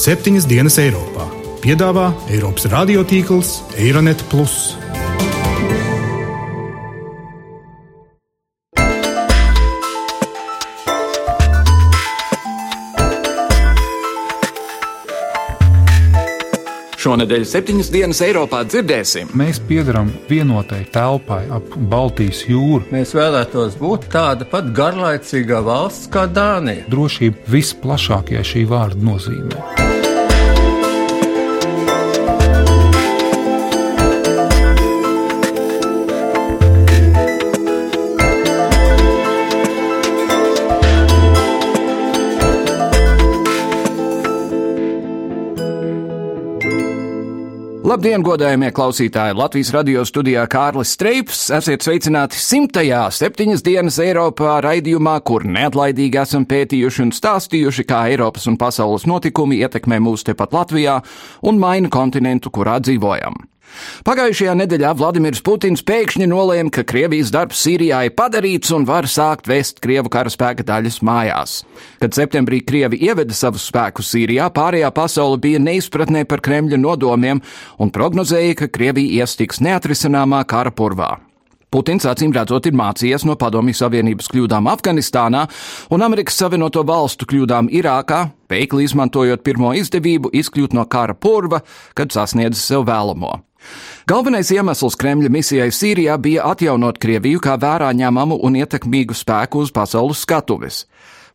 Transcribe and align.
septiņas 0.00 0.46
dienas 0.48 0.78
Eiropā. 0.80 1.26
Piedāvā 1.60 2.08
Eiropas 2.32 2.64
radiotīkls 2.72 3.50
Eironet. 3.76 4.22
Šonadēļ 17.00 17.44
septiņas 17.48 17.92
dienas 17.92 18.20
Eiropā 18.24 18.62
dzirdēsim. 18.68 19.34
Mēs 19.36 19.60
piedarām 19.68 20.12
vienotai 20.28 20.82
telpai 20.94 21.42
ap 21.52 21.76
Baltijas 21.92 22.46
jūru. 22.48 22.86
Mēs 22.92 23.12
vēlētos 23.16 23.76
būt 23.80 24.08
tāda 24.12 24.48
pat 24.48 24.72
garlaicīga 24.76 25.60
valsts 25.66 26.08
kā 26.12 26.24
Dānija. 26.28 26.88
Drošība 26.92 27.48
visplašākajā 27.52 28.44
šī 28.54 28.66
vārda 28.72 29.08
nozīmē. 29.12 29.89
Labdien, 47.90 48.22
godājumie 48.22 48.68
klausītāji! 48.70 49.34
Latvijas 49.34 49.72
radio 49.74 50.04
studijā 50.06 50.44
Kārlis 50.46 50.92
Streips. 50.94 51.40
Esiet 51.56 51.82
sveicināti 51.82 52.38
simtajā 52.38 53.00
septiņas 53.16 53.64
dienas 53.66 53.96
Eiropā 54.04 54.60
raidījumā, 54.62 55.16
kur 55.26 55.42
neatlaidīgi 55.42 56.20
esam 56.22 56.46
pētījuši 56.46 57.02
un 57.08 57.10
stāstījuši, 57.16 57.88
kā 57.90 58.04
Eiropas 58.12 58.46
un 58.46 58.60
pasaules 58.60 59.08
notikumi 59.10 59.58
ietekmē 59.64 59.98
mūs 60.06 60.22
tepat 60.28 60.54
Latvijā 60.54 61.00
un 61.42 61.58
maina 61.58 61.90
kontinentu, 61.90 62.54
kurā 62.54 62.78
dzīvojam. 62.78 63.42
Pagājušajā 64.06 64.54
nedēļā 64.62 64.90
Vladimirs 64.98 65.42
Putins 65.44 65.84
pēkšņi 65.86 66.28
nolēma, 66.30 66.72
ka 66.74 66.84
Krievijas 66.88 67.32
darbs 67.34 67.62
Sīrijā 67.64 68.02
ir 68.08 68.14
padarīts 68.18 68.72
un 68.76 68.86
var 68.88 69.08
sākt 69.10 69.50
vest 69.50 69.80
Krievu 69.84 70.12
karaspēka 70.12 70.66
daļas 70.66 71.00
mājās. 71.06 71.56
Kad 72.02 72.16
septembrī 72.16 72.62
Krievi 72.66 73.00
ieveda 73.08 73.36
savus 73.36 73.68
spēkus 73.70 74.12
Sīrijā, 74.14 74.50
pārējā 74.56 74.92
pasaule 74.96 75.40
bija 75.40 75.62
neizpratnē 75.62 76.26
par 76.28 76.44
Kremļa 76.44 76.80
nodomiem 76.80 77.42
un 77.78 77.94
prognozēja, 77.94 78.62
ka 78.62 78.70
Krievija 78.72 79.24
iestiks 79.24 79.60
neatrisināmā 79.64 80.44
kara 80.48 80.72
purvā. 80.72 81.18
Putins 81.70 82.02
acīm 82.10 82.32
redzot 82.34 82.66
ir 82.66 82.74
mācījies 82.74 83.22
no 83.28 83.36
Padomju 83.38 83.76
Savienības 83.78 84.26
kļūdām 84.32 84.66
Afganistānā 84.72 85.44
un 85.94 86.02
Amerikas 86.02 86.40
Savienoto 86.42 86.82
Valstu 86.86 87.28
kļūdām 87.30 87.68
Irākā, 87.70 88.24
veikli 88.50 88.88
izmantojot 88.88 89.44
pirmo 89.46 89.70
izdevību 89.78 90.32
izkļūt 90.40 90.74
no 90.74 90.88
kara 90.90 91.14
purva, 91.14 91.62
kad 91.94 92.10
sasniedz 92.10 92.58
sev 92.58 92.88
vēlamo. 92.90 93.36
Galvenais 94.10 94.50
iemesls 94.50 94.96
Kremļa 94.98 95.30
misijai 95.30 95.70
Sīrijā 95.74 96.16
bija 96.18 96.48
atjaunot 96.50 96.98
Krieviju 96.98 97.42
kā 97.44 97.56
vērā 97.60 97.92
ņemamu 97.94 98.40
un 98.46 98.58
ietekmīgu 98.60 99.14
spēku 99.14 99.64
uz 99.64 99.72
pasaules 99.74 100.24
skatuves. 100.24 100.84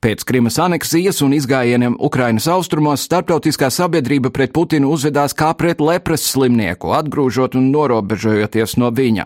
Pēc 0.04 0.26
Krimas 0.28 0.60
aneksijas 0.62 1.22
un 1.26 1.34
izgājieniem 1.38 1.96
Ukrainas 2.04 2.46
austrumos 2.52 3.06
starptautiskā 3.08 3.72
sabiedrība 3.74 4.30
pret 4.30 4.52
Putinu 4.54 4.92
uzvedās 4.94 5.34
kā 5.34 5.54
pret 5.58 5.80
lepras 5.82 6.28
slimnieku, 6.30 6.92
atgrūžot 6.94 7.56
un 7.58 7.72
norobežojoties 7.74 8.76
no 8.82 8.92
viņa. 8.94 9.26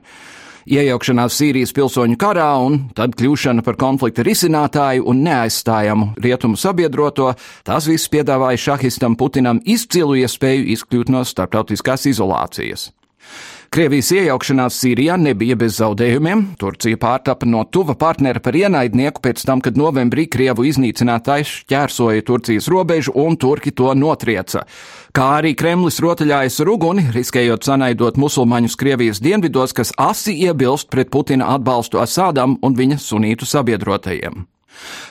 Iejaukšanās 0.69 1.33
Sīrijas 1.33 1.71
pilsoņu 1.73 2.13
karā 2.21 2.51
un 2.61 2.75
tad 2.93 3.15
kļūšana 3.17 3.63
par 3.65 3.73
konflikta 3.81 4.21
risinātāju 4.27 5.07
un 5.09 5.23
neaizstājamu 5.25 6.11
rietumu 6.21 6.59
sabiedroto, 6.61 7.31
tas 7.65 7.89
viss 7.89 8.11
piedāvāja 8.13 8.61
šahistam 8.67 9.17
Putinam 9.17 9.63
izcilu 9.65 10.19
iespēju 10.21 10.69
izkļūt 10.75 11.09
no 11.15 11.25
starptautiskās 11.25 12.05
izolācijas. 12.13 12.91
Krievijas 13.69 14.07
iejaukšanās 14.15 14.79
Sīrijā 14.81 15.13
nebija 15.21 15.53
bez 15.59 15.75
zaudējumiem. 15.77 16.41
Turcija 16.57 16.97
pārtapa 16.97 17.45
no 17.45 17.61
tuva 17.69 17.93
partnera 17.99 18.41
par 18.41 18.57
ienaidnieku 18.57 19.21
pēc 19.21 19.43
tam, 19.45 19.61
kad 19.61 19.77
novembrī 19.77 20.25
Krievu 20.25 20.65
iznīcinātājs 20.65 21.53
šķērsoja 21.61 22.25
Turcijas 22.25 22.69
robežu 22.73 23.13
un 23.21 23.37
turki 23.37 23.69
to 23.69 23.93
notrieca. 23.93 24.65
Kā 25.13 25.29
arī 25.37 25.53
Kremlis 25.53 26.01
rotaļājas 26.01 26.59
ar 26.65 26.73
uguni, 26.73 27.05
riskējot 27.13 27.69
sanaidot 27.69 28.17
musulmaņus 28.17 28.77
Krievijas 28.81 29.21
dienvidos, 29.21 29.77
kas 29.77 29.93
asi 30.01 30.33
iebilst 30.47 30.89
pret 30.89 31.13
Putina 31.13 31.53
atbalstu 31.53 32.01
Asādam 32.01 32.57
un 32.65 32.77
viņa 32.77 32.97
sunītu 33.05 33.45
sabiedrotajiem. 33.45 34.47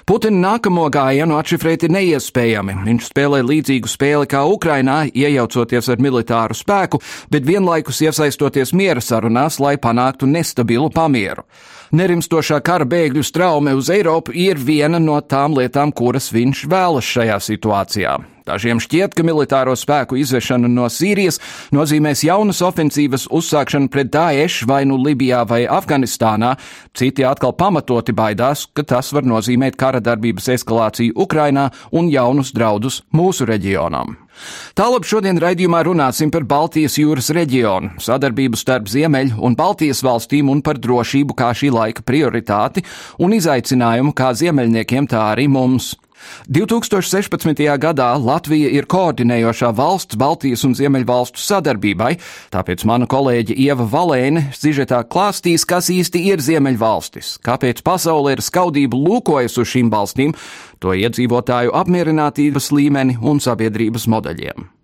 Putina 0.08 0.54
nākamo 0.54 0.86
gājienu 0.92 1.36
atšifrēt 1.38 1.84
ir 1.84 1.92
neiespējami. 1.92 2.78
Viņš 2.86 3.10
spēlē 3.10 3.42
līdzīgu 3.44 3.90
spēli 3.90 4.28
kā 4.30 4.44
Ukrainā, 4.48 5.02
iejaucoties 5.12 5.90
ar 5.92 6.00
militāru 6.02 6.56
spēku, 6.56 7.02
bet 7.32 7.44
vienlaikus 7.48 8.00
iesaistoties 8.06 8.72
miera 8.72 9.04
sarunās, 9.04 9.60
lai 9.60 9.76
panāktu 9.76 10.30
nestabilu 10.30 10.88
pamieru. 10.94 11.44
Nerimstošā 11.92 12.60
kara 12.64 12.84
bēgļu 12.88 13.22
straume 13.24 13.72
uz 13.76 13.88
Eiropu 13.92 14.34
ir 14.36 14.60
viena 14.60 15.00
no 15.00 15.20
tām 15.20 15.56
lietām, 15.56 15.92
kuras 15.92 16.32
viņš 16.32 16.66
vēlas 16.68 17.14
šajā 17.16 17.38
situācijā. 17.50 18.18
Dažiem 18.48 18.78
šķiet, 18.80 19.12
ka 19.12 19.24
militāro 19.26 19.74
spēku 19.76 20.16
izvešana 20.22 20.70
no 20.72 20.86
Sīrijas 20.88 21.36
nozīmēs 21.74 22.22
jaunas 22.24 22.62
ofensīvas 22.64 23.26
uzsākšanu 23.34 23.90
pret 23.92 24.08
Daesh 24.14 24.64
vai 24.68 24.86
nu 24.88 24.96
Libijā 24.96 25.42
vai 25.48 25.66
Afganistānā, 25.68 26.54
citi 26.96 27.26
atkal 27.28 27.52
pamatoti 27.58 28.14
baidās, 28.16 28.64
ka 28.72 28.86
tas 28.88 29.12
var 29.12 29.28
nozīmēt 29.28 29.76
kara 29.76 30.00
darbības 30.00 30.48
eskalāciju 30.56 31.18
Ukrainā 31.26 31.66
un 31.92 32.08
jaunus 32.08 32.54
draudus 32.56 33.02
mūsu 33.12 33.44
reģionam. 33.52 34.16
Tālāk 34.78 35.04
šodien 35.04 35.40
raidījumā 35.42 35.82
runāsim 35.84 36.32
par 36.32 36.46
Baltijas 36.48 36.96
jūras 36.96 37.28
reģionu, 37.34 37.98
sadarbību 38.00 38.56
starp 38.56 38.88
Ziemeļu 38.88 39.42
un 39.44 39.58
Baltijas 39.58 40.00
valstīm 40.06 40.48
un 40.48 40.64
par 40.64 40.80
drošību 40.80 41.36
kā 41.36 41.52
šī 41.52 41.72
laika 41.74 42.06
prioritāti 42.06 42.86
un 43.20 43.34
izaicinājumu 43.36 44.14
kā 44.16 44.32
ziemeļniekiem, 44.38 45.10
tā 45.10 45.32
arī 45.34 45.50
mums. 45.52 45.96
2016. 46.48 47.64
gadā 47.80 48.08
Latvija 48.20 48.70
ir 48.74 48.88
koordinējošā 48.90 49.72
valsts 49.76 50.18
Baltijas 50.18 50.64
un 50.68 50.76
Ziemeļvalstu 50.78 51.42
sadarbībai, 51.42 52.14
tāpēc 52.54 52.84
mana 52.88 53.08
kolēģe 53.10 53.56
Ieva 53.58 53.88
Valēne 53.88 54.48
zižetā 54.56 55.02
klāstīs, 55.10 55.66
kas 55.68 55.90
īsti 55.92 56.24
ir 56.30 56.44
Ziemeļvalstis, 56.44 57.36
kāpēc 57.44 57.84
pasaule 57.86 58.36
ir 58.36 58.44
skaudību 58.44 59.02
lūkojas 59.04 59.58
uz 59.60 59.74
šīm 59.74 59.92
valstīm, 59.92 60.34
to 60.78 60.94
iedzīvotāju 60.94 61.74
apmierinātības 61.76 62.72
līmeni 62.74 63.18
un 63.20 63.42
sabiedrības 63.42 64.08
modeļiem. 64.10 64.77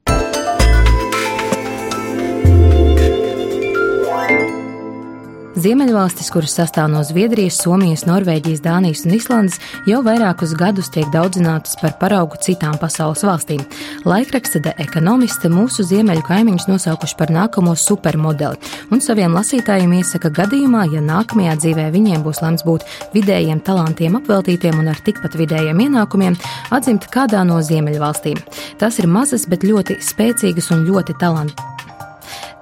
Ziemeļvalstis, 5.54 6.32
kuras 6.34 6.56
sastāv 6.56 6.88
no 6.90 7.04
Zviedrijas, 7.06 7.60
Somijas, 7.62 8.02
Norvēģijas, 8.08 8.62
Dānijas 8.64 9.04
un 9.06 9.12
Islandes, 9.14 9.60
jau 9.86 10.00
vairākus 10.02 10.50
gadus 10.58 10.88
tiek 10.90 11.06
daudzinātas 11.14 11.76
par 11.78 11.92
paraugu 12.00 12.40
citām 12.42 12.74
pasaules 12.80 13.22
valstīm. 13.22 13.60
Laikraksta 14.02 14.58
The 14.64 14.72
Economist 14.82 15.46
mūsu 15.46 15.86
ziemeļu 15.86 16.24
kaimiņus 16.26 16.66
nosaukuši 16.72 17.18
par 17.20 17.30
nākamo 17.36 17.76
supermodeli, 17.78 18.58
un 18.90 19.02
saviem 19.04 19.36
lasītājiem 19.38 19.94
iesaka 20.00 20.32
gadījumā, 20.34 20.88
ja 20.90 21.02
nākamajā 21.04 21.54
dzīvē 21.62 21.84
viņiem 21.94 22.24
būs 22.26 22.42
lemts 22.42 22.66
būt 22.66 22.82
vidējiem 23.14 23.62
talantiem 23.62 24.18
apveltītiem 24.18 24.80
un 24.82 24.90
ar 24.90 24.98
tikpat 25.06 25.38
vidējiem 25.38 25.84
ienākumiem, 25.86 26.34
atzimt 26.74 27.06
kādā 27.14 27.44
no 27.46 27.60
ziemeļvalstīm. 27.62 28.42
Tas 28.82 28.98
ir 28.98 29.06
mazas, 29.06 29.46
bet 29.46 29.62
ļoti 29.62 30.00
spēcīgas 30.02 30.72
un 30.74 30.82
ļoti 30.90 31.14
talantīgas 31.22 31.73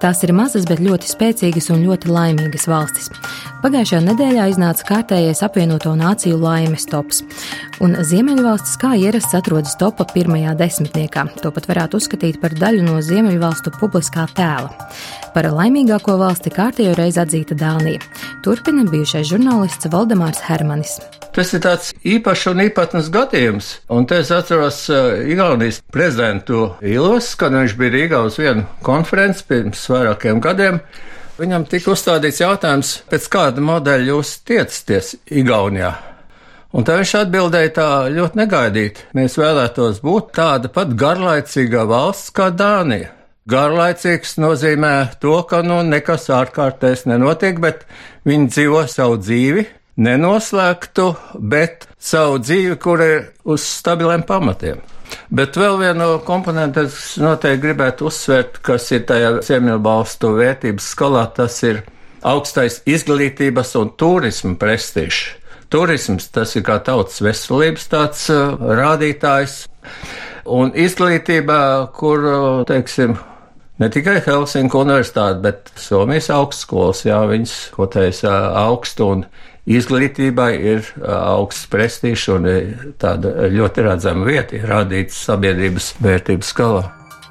Tās 0.02 0.18
ir 0.26 0.32
mazas, 0.34 0.64
bet 0.66 0.80
ļoti 0.82 1.06
spēcīgas 1.06 1.68
un 1.70 1.84
ļoti 1.86 2.10
laimīgas 2.10 2.64
valstis. 2.66 3.06
Pagājušajā 3.62 4.00
nedēļā 4.08 4.48
iznāca 4.50 4.88
kārtējais 4.88 5.44
apvienoto 5.46 5.92
nāciju 5.94 6.40
laimes 6.42 6.88
tops, 6.90 7.20
un 7.78 7.94
Ziemeļvalstis 8.10 8.74
kā 8.82 8.96
ierasts 8.98 9.38
atrodas 9.38 9.78
topa 9.78 10.08
pirmajā 10.10 10.56
desmitniekā. 10.58 11.28
To 11.44 11.54
pat 11.54 11.70
varētu 11.70 12.02
uzskatīt 12.02 12.42
par 12.42 12.58
daļu 12.58 12.82
no 12.88 12.98
Ziemeļvalstu 12.98 13.76
publiskā 13.78 14.26
tēla. 14.34 14.74
Par 15.36 15.52
laimīgāko 15.54 16.18
valsti 16.18 16.50
kārtējo 16.50 16.98
reizi 16.98 17.22
atzīta 17.22 17.54
Dānija. 17.62 18.02
Turpina 18.42 18.82
bijušais 18.90 19.30
žurnālists 19.30 19.94
Valdemārs 19.94 20.42
Hermanis. 20.50 20.98
Tas 21.32 21.48
ir 21.56 21.62
tāds 21.64 21.94
īpašs 22.04 22.50
un 22.50 22.60
īpatnes 22.66 23.06
gadījums. 23.12 23.68
Un 23.88 24.04
te 24.04 24.18
es 24.20 24.28
atceros 24.34 24.82
uh, 24.92 25.14
Igaunijas 25.32 25.78
prezidentu 25.88 26.74
Ilos, 26.84 27.30
kad 27.40 27.56
viņš 27.56 27.76
bija 27.80 27.94
Rīgā 27.94 28.20
uz 28.28 28.36
vienu 28.36 28.66
konferenci 28.84 29.46
pirms 29.48 29.86
vairākiem 29.88 30.42
gadiem. 30.44 30.82
Viņam 31.40 31.64
tika 31.72 31.94
uzstādīts 31.94 32.42
jautājums, 32.44 32.92
pēc 33.08 33.30
kāda 33.32 33.64
modeļa 33.64 34.10
jūs 34.10 34.34
tiecaties 34.44 35.14
Igaunijā. 35.32 35.94
Un 36.76 36.84
tā 36.84 37.00
viņš 37.00 37.16
atbildēja 37.22 37.72
tā 37.80 37.88
ļoti 38.12 38.42
negaidīti. 38.44 39.08
Mēs 39.16 39.40
vēlētos 39.40 40.04
būt 40.04 40.30
tāda 40.36 40.68
pat 40.72 40.92
garlaicīga 41.00 41.88
valsts 41.88 42.32
kā 42.36 42.52
Dānija. 42.52 43.08
Garlaicīgs 43.48 44.36
nozīmē 44.38 44.94
to, 45.20 45.40
ka 45.48 45.64
nu, 45.66 45.80
nekas 45.82 46.28
ārkārtējs 46.30 47.08
nenotiek, 47.08 47.56
bet 47.60 47.88
viņi 48.28 48.52
dzīvo 48.52 48.84
savu 48.88 49.16
dzīvi, 49.24 49.64
nenoslēgtu, 50.00 51.08
bet 51.38 51.86
savu 52.00 52.40
dzīvi, 52.42 52.78
kur 52.80 53.02
ir 53.04 53.24
uz 53.44 53.64
stabiliem 53.66 54.24
pamatiem. 54.28 54.80
Bet 55.32 55.56
vēl 55.60 55.78
vienu 55.80 56.06
komponentu 56.24 56.86
es 56.86 57.16
noteikti 57.20 57.66
gribētu 57.66 58.08
uzsvērt, 58.08 58.60
kas 58.64 58.88
ir 58.92 59.04
tajā 59.08 59.34
Ziemeļvalstu 59.44 60.32
vērtības 60.38 60.88
skalā, 60.94 61.26
tas 61.36 61.58
ir 61.68 61.82
augstais 62.24 62.80
izglītības 62.88 63.74
un 63.80 63.92
turisma 63.98 64.56
prestižs. 64.60 65.38
Turisms 65.72 66.28
tas 66.32 66.52
ir 66.56 66.64
kā 66.66 66.78
tautas 66.84 67.22
veselības 67.24 67.86
tāds 67.88 68.26
uh, 68.32 68.58
rādītājs. 68.60 69.62
Un 70.52 70.72
izglītībā, 70.76 71.60
kur, 71.96 72.26
uh, 72.28 72.64
teiksim, 72.68 73.14
ne 73.80 73.88
tikai 73.92 74.18
Helsinku 74.26 74.82
universitāte, 74.84 75.40
bet 75.44 75.72
Somijas 75.80 76.28
augstskolas, 76.34 77.06
jā, 77.08 77.22
viņas 77.30 77.54
kotējas 77.78 78.20
uh, 78.26 78.36
augstu 78.66 79.08
un 79.14 79.24
izglītībai 79.66 80.50
ir 80.58 80.88
augsts 81.06 81.68
prestižs 81.70 82.28
un 82.34 82.48
tāda 83.00 83.50
ļoti 83.52 83.86
redzama 83.86 84.26
vieta 84.26 84.58
ir 84.58 84.66
rādīts 84.70 85.20
sabiedrības 85.28 85.94
vērtības 86.02 86.52
skalā. 86.54 86.82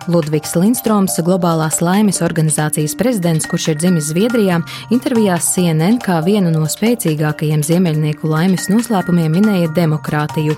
Ludvigs 0.09 0.55
Lindstroms, 0.57 1.19
globālās 1.21 1.77
laimes 1.83 2.23
organizācijas 2.25 2.95
prezidents, 2.97 3.45
kurš 3.45 3.67
ir 3.73 3.77
dzimis 3.83 4.07
Zviedrijā, 4.09 4.57
intervijās 4.89 5.51
CNN 5.53 5.99
kā 6.01 6.17
vienu 6.25 6.49
no 6.53 6.65
spēcīgākajiem 6.65 7.61
ziemeļnieku 7.67 8.29
laimes 8.31 8.65
noslēpumiem 8.71 9.37
minēja 9.37 9.69
demokrātiju. 9.77 10.57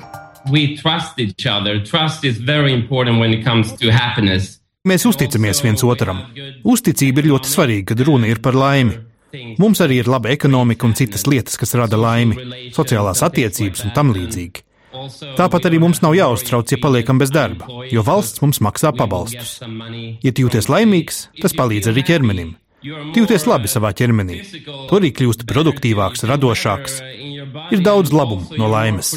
Mēs 4.83 5.05
uzticamies 5.07 5.63
viens 5.63 5.83
otram. 5.87 6.23
Uzticība 6.63 7.23
ir 7.23 7.29
ļoti 7.33 7.51
svarīga, 7.51 7.91
kad 7.91 8.03
runa 8.07 8.31
ir 8.31 8.39
par 8.43 8.55
laimi. 8.59 8.97
Mums 9.57 9.81
arī 9.81 10.01
ir 10.03 10.09
laba 10.11 10.29
ekonomika 10.33 10.85
un 10.85 10.93
citas 10.97 11.25
lietas, 11.25 11.57
kas 11.57 11.73
rada 11.79 11.97
laimi, 11.97 12.37
sociālās 12.75 13.23
attiecības 13.25 13.87
un 13.87 13.93
tam 13.95 14.13
līdzīgi. 14.13 14.65
Tāpat 15.37 15.65
arī 15.69 15.79
mums 15.81 16.03
nav 16.03 16.13
jāuztrauc, 16.13 16.69
ja 16.69 16.77
paliekam 16.81 17.17
bez 17.21 17.31
darba, 17.33 17.65
jo 17.89 18.03
valsts 18.05 18.43
mums 18.43 18.61
maksā 18.61 18.93
pabalstus. 18.93 19.55
Ja 20.21 20.33
jūties 20.33 20.69
laimīgs, 20.69 21.27
tas 21.41 21.55
palīdz 21.57 21.89
arī 21.89 22.05
ķermenim. 22.11 22.53
Jūties 22.83 23.47
labi 23.47 23.71
savā 23.71 23.93
ķermenī, 23.95 24.41
to 24.89 24.99
arī 24.99 25.13
kļūst 25.15 25.47
produktīvāks, 25.49 26.25
radošāks. 26.29 26.99
Ir 27.71 27.83
daudz 27.85 28.13
labumu 28.13 28.59
no 28.59 28.69
laimes. 28.69 29.15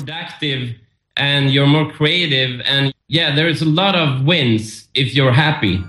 And 1.18 1.50
you're 1.50 1.66
more 1.66 1.90
creative, 1.90 2.60
and 2.68 2.92
yeah, 3.08 3.34
there 3.34 3.48
is 3.48 3.62
a 3.62 3.64
lot 3.64 3.94
of 3.96 4.26
wins 4.26 4.86
if 4.94 5.14
you're 5.14 5.32
happy. 5.32 5.80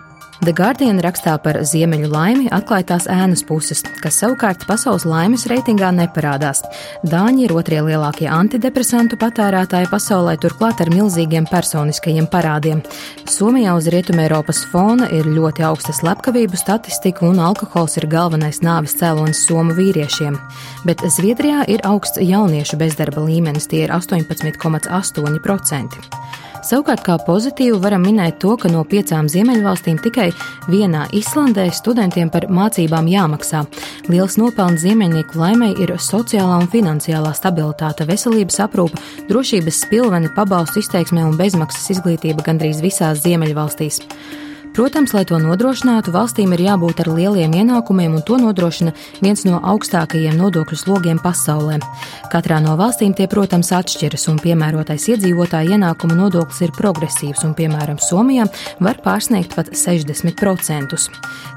The 0.46 0.54
Guardian 0.54 1.00
rakstā 1.02 1.34
par 1.42 1.58
ziemeļu 1.66 2.12
laimi 2.12 2.50
atklātās 2.54 3.08
ēnas 3.10 3.42
puses, 3.48 3.82
kas 4.04 4.20
savukārt 4.22 4.68
pasaules 4.70 5.06
laimes 5.10 5.48
reitingā 5.50 5.90
neparādās. 5.98 6.62
Dāņi 7.10 7.48
ir 7.48 7.54
otrie 7.58 7.80
lielākie 7.82 8.28
antidepresantu 8.30 9.18
patērētāji 9.18 9.90
pasaulē, 9.90 10.36
turklāt 10.38 10.84
ar 10.84 10.92
milzīgiem 10.94 11.48
personiskajiem 11.50 12.30
parādiem. 12.30 12.84
Somijā 13.26 13.74
uz 13.80 13.90
Rietumē 13.90 14.28
Eiropas 14.28 14.62
fona 14.70 15.10
ir 15.10 15.26
ļoti 15.26 15.66
augsta 15.66 15.96
slepkavību 15.98 16.60
statistika 16.60 17.26
un 17.26 17.42
alkohols 17.42 17.98
ir 17.98 18.06
galvenais 18.12 18.62
nāvis 18.62 18.94
cēlonis 19.02 19.42
somu 19.50 19.74
vīriešiem. 19.78 20.38
Bet 20.86 21.02
Zviedrijā 21.18 21.66
ir 21.66 21.82
augsts 21.90 22.22
jauniešu 22.22 22.78
bezdarba 22.78 23.26
līmenis, 23.26 23.66
tie 23.74 23.88
ir 23.88 23.96
18,8%. 23.98 26.47
Savukārt, 26.68 27.00
kā 27.06 27.14
pozitīvu 27.24 27.78
varam 27.80 28.02
minēt 28.04 28.42
to, 28.44 28.58
ka 28.60 28.68
no 28.68 28.82
piecām 28.84 29.30
ziemeļvalstīm 29.32 30.02
tikai 30.04 30.26
vienā 30.68 31.06
Islandē 31.16 31.70
studentiem 31.72 32.28
par 32.34 32.50
mācībām 32.52 33.08
jāmaksā. 33.08 33.62
Liels 34.12 34.36
nopelns 34.36 34.84
ziemeļnieku 34.84 35.40
laimei 35.40 35.70
ir 35.80 35.94
sociālā 35.96 36.58
un 36.60 36.68
finansiālā 36.74 37.32
stabilitāte, 37.38 38.04
veselības 38.10 38.60
aprūpa, 38.66 39.00
drošības 39.30 39.80
spilveni, 39.86 40.34
pabalstu 40.36 40.84
izteiksmē 40.84 41.24
un 41.30 41.40
bezmaksas 41.40 41.88
izglītība 41.96 42.44
gandrīz 42.50 42.84
visās 42.84 43.24
ziemeļvalstīs. 43.24 44.02
Protams, 44.78 45.10
lai 45.16 45.24
to 45.26 45.40
nodrošinātu, 45.42 46.12
valstīm 46.14 46.52
ir 46.54 46.62
jābūt 46.68 47.00
ar 47.02 47.08
lieliem 47.10 47.56
ienākumiem, 47.58 48.14
un 48.14 48.22
to 48.22 48.36
nodrošina 48.38 48.92
viens 49.26 49.42
no 49.48 49.58
augstākajiem 49.58 50.36
nodokļu 50.38 50.78
slogiem 50.78 51.18
pasaulē. 51.18 51.80
Katrā 52.30 52.60
no 52.62 52.76
valstīm 52.78 53.16
tie, 53.18 53.26
protams, 53.26 53.72
atšķiras, 53.74 54.28
un 54.30 54.38
piemērotais 54.44 55.08
iedzīvotāja 55.16 55.80
ienākuma 55.80 56.20
nodoklis 56.20 56.62
ir 56.68 56.76
progresīvs, 56.78 57.42
un, 57.48 57.56
piemēram, 57.58 57.98
Somijā 57.98 58.46
var 58.78 59.00
pārsniegt 59.02 59.56
pat 59.58 59.74
60%. 59.74 61.02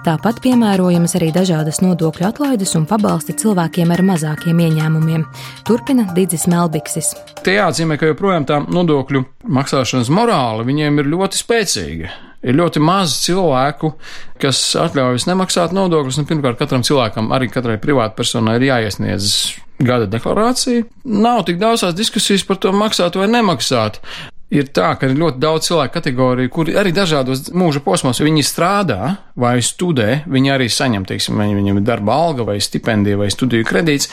Tāpat 0.08 0.40
piemērojamas 0.40 1.18
arī 1.20 1.28
dažādas 1.36 1.82
nodokļu 1.84 2.24
atlaides 2.30 2.72
un 2.80 2.88
pabalsti 2.88 3.36
cilvēkiem 3.44 3.92
ar 3.92 4.04
mazākiem 4.14 4.64
ieņēmumiem. 4.64 5.28
Turpina 5.68 6.08
Digis 6.16 6.48
Melbiksis. 6.48 7.12
Tie 7.44 7.58
jāatzīmē, 7.58 8.00
ka 8.00 8.14
joprojām 8.14 8.48
tā 8.48 8.64
nodokļu 8.64 9.26
maksāšanas 9.60 10.08
morāla 10.08 10.64
viņiem 10.64 11.04
ir 11.04 11.14
ļoti 11.18 11.44
spēcīga. 11.44 12.16
Ir 12.40 12.56
ļoti 12.56 12.80
maz 12.80 13.18
cilvēku, 13.20 13.92
kas 14.40 14.62
atļaujas 14.80 15.26
nemaksāt 15.28 15.74
nodokļus. 15.76 16.20
Nu, 16.20 16.28
pirmkārt, 16.28 16.56
katram 16.60 16.84
cilvēkam, 16.86 17.28
arī 17.36 17.50
katrai 17.52 17.76
privātpersonai, 17.82 18.56
ir 18.56 18.70
jāiesniedz 18.70 19.34
gada 19.84 20.08
deklarācija. 20.08 20.86
Nav 21.04 21.44
tik 21.48 21.60
daudzās 21.60 21.96
diskusijas 21.96 22.44
par 22.48 22.60
to 22.60 22.72
maksāt 22.76 23.16
vai 23.20 23.28
nemaksāt 23.32 24.00
ir 24.50 24.70
tā, 24.74 24.90
ka 24.98 25.06
ir 25.06 25.18
ļoti 25.18 25.38
daudz 25.40 25.68
cilvēku 25.68 25.94
kategoriju, 25.94 26.50
kuri 26.52 26.74
arī 26.78 26.90
dažādos 26.94 27.48
mūža 27.54 27.82
posmos, 27.84 28.18
ja 28.18 28.26
viņi 28.26 28.42
strādā 28.46 29.14
vai 29.38 29.56
studē, 29.64 30.24
viņi 30.30 30.52
arī 30.52 30.66
saņem, 30.72 31.06
teiksim, 31.08 31.38
viņam 31.38 31.78
ir 31.78 31.86
darba 31.86 32.16
alga 32.26 32.46
vai 32.48 32.58
stipendija 32.62 33.18
vai 33.20 33.30
studiju 33.32 33.66
kredīts, 33.68 34.10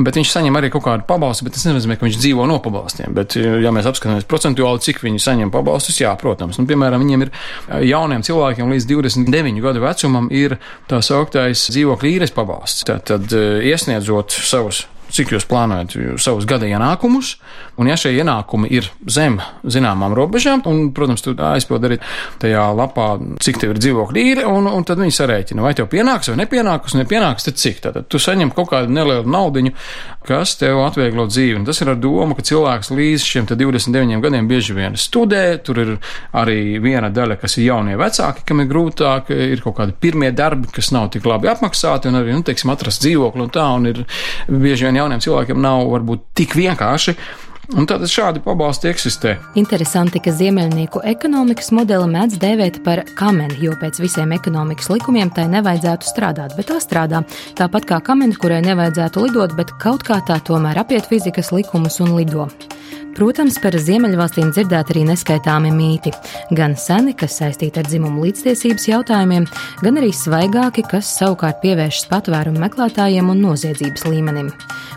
bet 0.00 0.16
viņš 0.18 0.32
saņem 0.32 0.56
arī 0.58 0.70
kaut 0.72 0.86
kādu 0.86 1.06
pabalstu, 1.08 1.46
bet 1.46 1.56
tas 1.58 1.66
nenozīmē, 1.68 1.98
ka 2.00 2.08
viņš 2.08 2.18
dzīvo 2.22 2.46
no 2.48 2.56
pabalstiem. 2.64 3.12
Bet, 3.16 3.36
ja 3.36 3.74
mēs 3.74 3.88
apskatāmies 3.90 4.28
procentuāli, 4.30 4.82
cik 4.88 5.04
viņi 5.04 5.22
saņem 5.22 5.52
pabalstus, 5.54 6.00
jā, 6.00 6.14
protams, 6.20 6.58
nu, 6.58 6.66
piemēram, 6.70 7.04
viņiem 7.04 7.26
ir 7.26 7.34
jauniem 7.90 8.24
cilvēkiem 8.24 8.72
līdz 8.74 8.88
29 8.90 9.62
gadu 9.64 9.84
vecumam 9.84 10.32
ir 10.32 10.56
tā 10.90 11.02
sauktais 11.04 11.68
dzīvokļu 11.76 12.16
īres 12.16 12.34
pabalsts. 12.34 12.88
Tad, 12.88 13.04
tad 13.12 13.36
iesniedzot 13.36 14.32
savus 14.40 14.86
cik 15.14 15.34
jūs 15.34 15.46
plānojat 15.50 15.94
savus 16.22 16.46
gada 16.48 16.66
ienākumus, 16.68 17.34
un 17.80 17.90
ja 17.90 17.96
šie 17.98 18.14
ienākumi 18.18 18.70
ir 18.74 18.88
zem 19.10 19.38
zināmām 19.62 20.14
robežām, 20.16 20.64
un, 20.70 20.88
protams, 20.96 21.24
tu 21.24 21.34
aizpild 21.34 21.86
arī 21.88 22.00
tajā 22.42 22.64
lapā, 22.76 23.08
cik 23.44 23.60
tev 23.62 23.74
ir 23.74 23.82
dzīvokļi 23.82 24.26
īri, 24.32 24.46
un, 24.48 24.68
un 24.70 24.86
tad 24.86 25.00
viņi 25.02 25.14
sarēķina, 25.14 25.64
vai 25.64 25.74
tev 25.78 25.88
pienāks 25.92 26.32
vai 26.32 26.38
nepienāks, 26.42 26.94
un 26.94 27.04
nepienāks, 27.04 27.48
tad 27.48 27.60
cik. 27.60 27.80
Tātad 27.84 28.08
tu 28.10 28.20
saņem 28.22 28.52
kaut 28.56 28.70
kādu 28.72 28.94
nelielu 28.94 29.28
naudiņu, 29.30 29.74
kas 30.26 30.54
tev 30.60 30.80
atvieglo 30.84 31.26
dzīvi. 31.28 31.58
Un 31.58 31.66
tas 31.68 31.80
ir 31.82 31.90
ar 31.92 31.98
domu, 32.00 32.36
ka 32.36 32.44
cilvēks 32.46 32.92
līdz 32.94 33.26
šiem 33.28 33.48
29 33.50 34.22
gadiem 34.24 34.48
bieži 34.50 34.76
vien 34.76 34.98
studē, 35.00 35.44
tur 35.64 35.80
ir 35.82 35.92
arī 36.36 36.80
viena 36.82 37.10
daļa, 37.12 37.38
kas 37.42 37.58
ir 37.58 37.68
jaunie 37.68 37.98
vecāki, 38.00 38.44
kam 38.48 38.64
ir 38.64 38.70
grūtāk, 38.70 39.32
ir 39.34 39.64
kaut 39.64 39.78
kādi 39.80 39.96
pirmie 40.00 40.32
darbi, 40.34 40.70
kas 40.74 40.92
nav 40.94 41.10
tik 41.14 41.26
labi 41.28 41.50
apmaksāti, 41.52 42.10
un 42.10 42.20
arī, 42.20 42.34
nu, 42.36 42.44
teiksim, 42.46 42.72
atrast 42.74 43.04
dzīvokli 43.04 43.46
un 43.46 43.54
tā, 43.54 43.66
un 43.78 43.90
ir 43.92 44.04
bieži 44.48 44.88
vien 44.88 45.02
jauniem 45.02 45.24
cilvēkiem 45.24 45.60
nav 45.60 45.86
varbūt 45.92 46.30
tik 46.40 46.56
vienkārši. 46.58 47.16
Un 47.72 47.86
tātad 47.88 48.10
šādi 48.10 48.42
pabalsti 48.44 48.90
eksistē. 48.90 49.34
Interesanti, 49.60 50.20
ka 50.20 50.34
ziemeļnieku 50.36 51.00
ekonomikas 51.08 51.70
modeli 51.74 52.10
mēdz 52.12 52.36
dēvēt 52.42 52.80
par 52.84 53.04
kameni, 53.16 53.56
jo 53.64 53.72
pēc 53.80 54.02
visiem 54.04 54.34
ekonomikas 54.36 54.90
likumiem 54.92 55.32
tai 55.34 55.46
nevajadzētu 55.54 56.10
strādāt, 56.10 56.56
bet 56.58 56.68
tā 56.68 56.76
strādā. 56.84 57.24
Tāpat 57.56 57.88
kā 57.88 58.02
kameni, 58.04 58.36
kurai 58.36 58.60
nevajadzētu 58.66 59.24
lidot, 59.24 59.56
bet 59.56 59.72
kaut 59.80 60.04
kā 60.04 60.20
tā 60.28 60.36
tomēr 60.44 60.84
apiet 60.84 61.08
fizikas 61.08 61.54
likumus 61.56 62.00
un 62.04 62.12
lido. 62.18 62.50
Protams, 63.14 63.60
par 63.62 63.76
Ziemeļvalstīm 63.78 64.48
dzirdēt 64.50 64.88
arī 64.90 65.04
neskaitāmi 65.06 65.70
mīti, 65.70 66.10
gan 66.58 66.72
seni, 66.74 67.12
kas 67.14 67.36
saistīti 67.38 67.78
ar 67.78 67.86
dzimumu 67.86 68.24
līdztiesības 68.24 68.88
jautājumiem, 68.88 69.46
gan 69.84 70.00
arī 70.00 70.08
svaigāki, 70.10 70.82
kas 70.90 71.12
savukārt 71.20 71.60
pievēršas 71.62 72.08
patvērumu 72.10 72.58
meklētājiem 72.64 73.30
un 73.30 73.44
noziedzības 73.46 74.08
līmenim. 74.10 74.50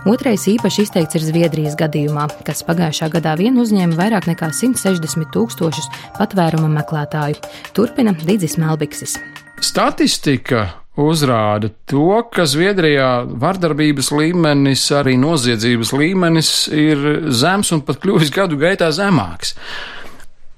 Otrais 0.10 0.48
īpaši 0.50 0.88
izteikts 0.88 1.20
ir 1.20 1.28
Zviedrijas 1.28 1.78
gadījumā, 1.78 2.26
kas 2.48 2.66
pagājušā 2.66 3.12
gadā 3.20 3.36
vien 3.38 3.62
uzņēma 3.62 4.00
vairāk 4.00 4.32
nekā 4.32 4.50
160 4.50 5.30
tūkstošus 5.36 5.92
patvēruma 6.18 6.72
meklētāju. 6.80 7.38
Turpina 7.78 8.18
Digis 8.26 8.58
Melbiksis. 8.58 9.20
Statistika 9.62 10.66
uzrāda 10.98 11.70
to, 11.90 12.24
ka 12.34 12.48
Zviedrijā 12.50 13.12
vardarbības 13.30 14.10
līmenis, 14.16 14.88
arī 14.98 15.16
noziedzības 15.22 15.94
līmenis 15.94 16.52
ir 16.74 17.06
zems 17.30 17.72
un 17.76 17.84
pat 17.86 18.02
kļuvis 18.04 18.34
gadu 18.34 18.60
gaitā 18.62 18.90
zemāks. 18.96 19.54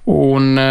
Un 0.10 0.56
e, 0.58 0.70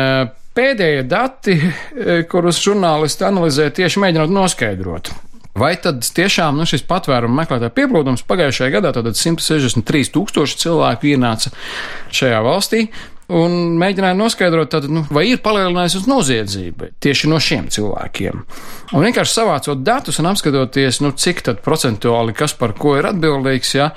pēdējie 0.56 1.04
dati, 1.06 1.56
e, 1.58 2.20
kurus 2.30 2.62
žurnālisti 2.64 3.28
analizē, 3.28 3.68
tieši 3.76 4.02
mēģinot 4.02 4.32
noskaidrot. 4.34 5.12
Vai 5.58 5.74
tad 5.82 6.04
tiešām 6.14 6.58
nu, 6.60 6.66
šis 6.68 6.84
patvērumu 6.86 7.40
meklētāju 7.40 7.74
pieplūdums 7.74 8.24
pagājušajā 8.28 8.72
gadā, 8.76 8.92
tad 8.94 9.10
163 9.18 10.12
tūkstoši 10.14 10.58
cilvēku 10.64 11.12
ienāca 11.12 11.50
šajā 12.14 12.42
valstī, 12.46 12.84
un 13.28 13.56
mēģināja 13.80 14.16
noskaidrot, 14.16 14.70
tātad, 14.72 14.92
nu, 14.92 15.02
vai 15.12 15.26
ir 15.28 15.42
palielinājusies 15.44 16.06
noziedzība 16.08 16.92
tieši 17.02 17.28
no 17.28 17.40
šiem 17.42 17.68
cilvēkiem. 17.72 18.40
Un 18.96 19.04
vienkārši 19.04 19.36
savācot 19.36 19.84
datus 19.84 20.20
un 20.22 20.30
apskatoties, 20.30 21.02
nu, 21.04 21.12
cik 21.12 21.44
tad 21.44 21.60
procentuāli 21.64 22.36
kas 22.36 22.56
par 22.58 22.72
ko 22.78 22.96
ir 22.98 23.10
atbildīgs, 23.10 23.74
ja, 23.76 23.90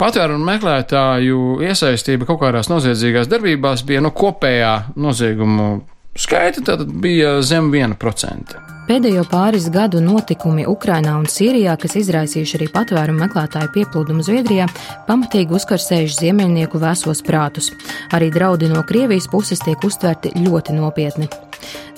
patvērumu 0.00 0.48
meklētāju 0.48 1.40
iesaistība 1.68 2.26
kaut 2.28 2.42
kādās 2.42 2.70
noziedzīgās 2.72 3.30
darbībās 3.30 3.84
bija 3.86 4.02
no 4.02 4.10
kopējā 4.16 4.74
noziegumu 4.98 5.68
skaita, 6.16 6.62
tad 6.64 6.86
bija 6.86 7.40
zem 7.42 7.72
1%. 7.72 8.60
Pēdējo 8.84 9.22
pāris 9.30 9.70
gadu 9.72 10.02
notikumi 10.04 10.66
Ukrainā 10.68 11.14
un 11.16 11.24
Sīrijā, 11.30 11.72
kas 11.80 11.94
izraisījuši 11.96 12.58
arī 12.58 12.66
patvērumu 12.74 13.22
meklētāju 13.22 13.70
pieplūdumu 13.72 14.26
Zviedrijā, 14.26 14.66
pamatīgi 15.08 15.56
uzkarsējuši 15.56 16.18
ziemeļnieku 16.18 16.82
vēsos 16.82 17.24
prātus. 17.24 17.70
Arī 18.12 18.28
draudi 18.34 18.68
no 18.68 18.84
Krievijas 18.84 19.30
puses 19.32 19.64
tiek 19.64 19.88
uztverti 19.88 20.34
ļoti 20.36 20.76
nopietni. 20.76 21.30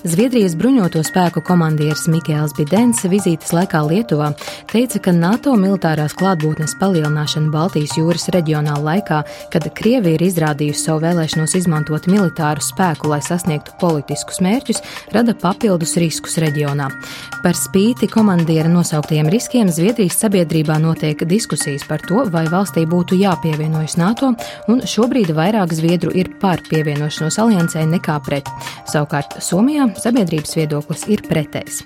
Zviedrijas 0.07 0.53
bruņoto 0.55 1.01
spēku 1.03 1.41
komandieris 1.43 2.05
Mikēls 2.13 2.53
Bidens 2.55 3.01
vizītes 3.11 3.51
laikā 3.51 3.81
Lietuvā 3.89 4.29
teica, 4.71 5.01
ka 5.03 5.11
NATO 5.11 5.57
militārās 5.59 6.15
klātbūtnes 6.15 6.77
palielināšana 6.79 7.51
Baltijas 7.51 7.97
jūras 7.99 8.29
reģionā 8.35 8.77
laikā, 8.85 9.23
kad 9.51 9.67
Krievija 9.75 10.15
ir 10.15 10.23
izrādījusi 10.29 10.85
savu 10.85 11.03
vēlēšanos 11.03 11.57
izmantot 11.59 12.07
militāru 12.13 12.63
spēku, 12.63 13.11
lai 13.11 13.19
sasniegtu 13.25 13.75
politiskus 13.81 14.39
mērķus, 14.47 14.83
rada 15.17 15.35
papildus 15.41 15.97
riskus 15.99 16.39
reģionā. 16.45 16.87
Par 17.43 17.59
spīti 17.59 18.07
komandiera 18.13 18.71
nosauktajiem 18.71 19.33
riskiem 19.33 19.73
Zviedrijas 19.75 20.21
sabiedrībā 20.23 20.79
notiek 20.83 21.27
diskusijas 21.27 21.83
par 21.89 22.05
to, 22.07 22.23
vai 22.31 22.45
valstī 22.53 22.87
būtu 22.87 23.19
jāpievienojas 23.25 23.99
NATO, 23.99 24.33
un 24.71 24.85
šobrīd 24.87 25.35
vairāk 25.35 25.75
zviedru 25.75 26.15
ir 26.15 26.31
par 26.39 26.63
pievienošanos 26.71 27.41
aliansē 27.43 27.83
nekā 27.91 28.21
pret. 28.27 28.55
Savukārt 28.87 29.39
Somijā 29.57 29.87
sabiedrības 29.97 30.51
viedoklis 30.59 31.07
ir 31.09 31.23
pretējs. 31.25 31.79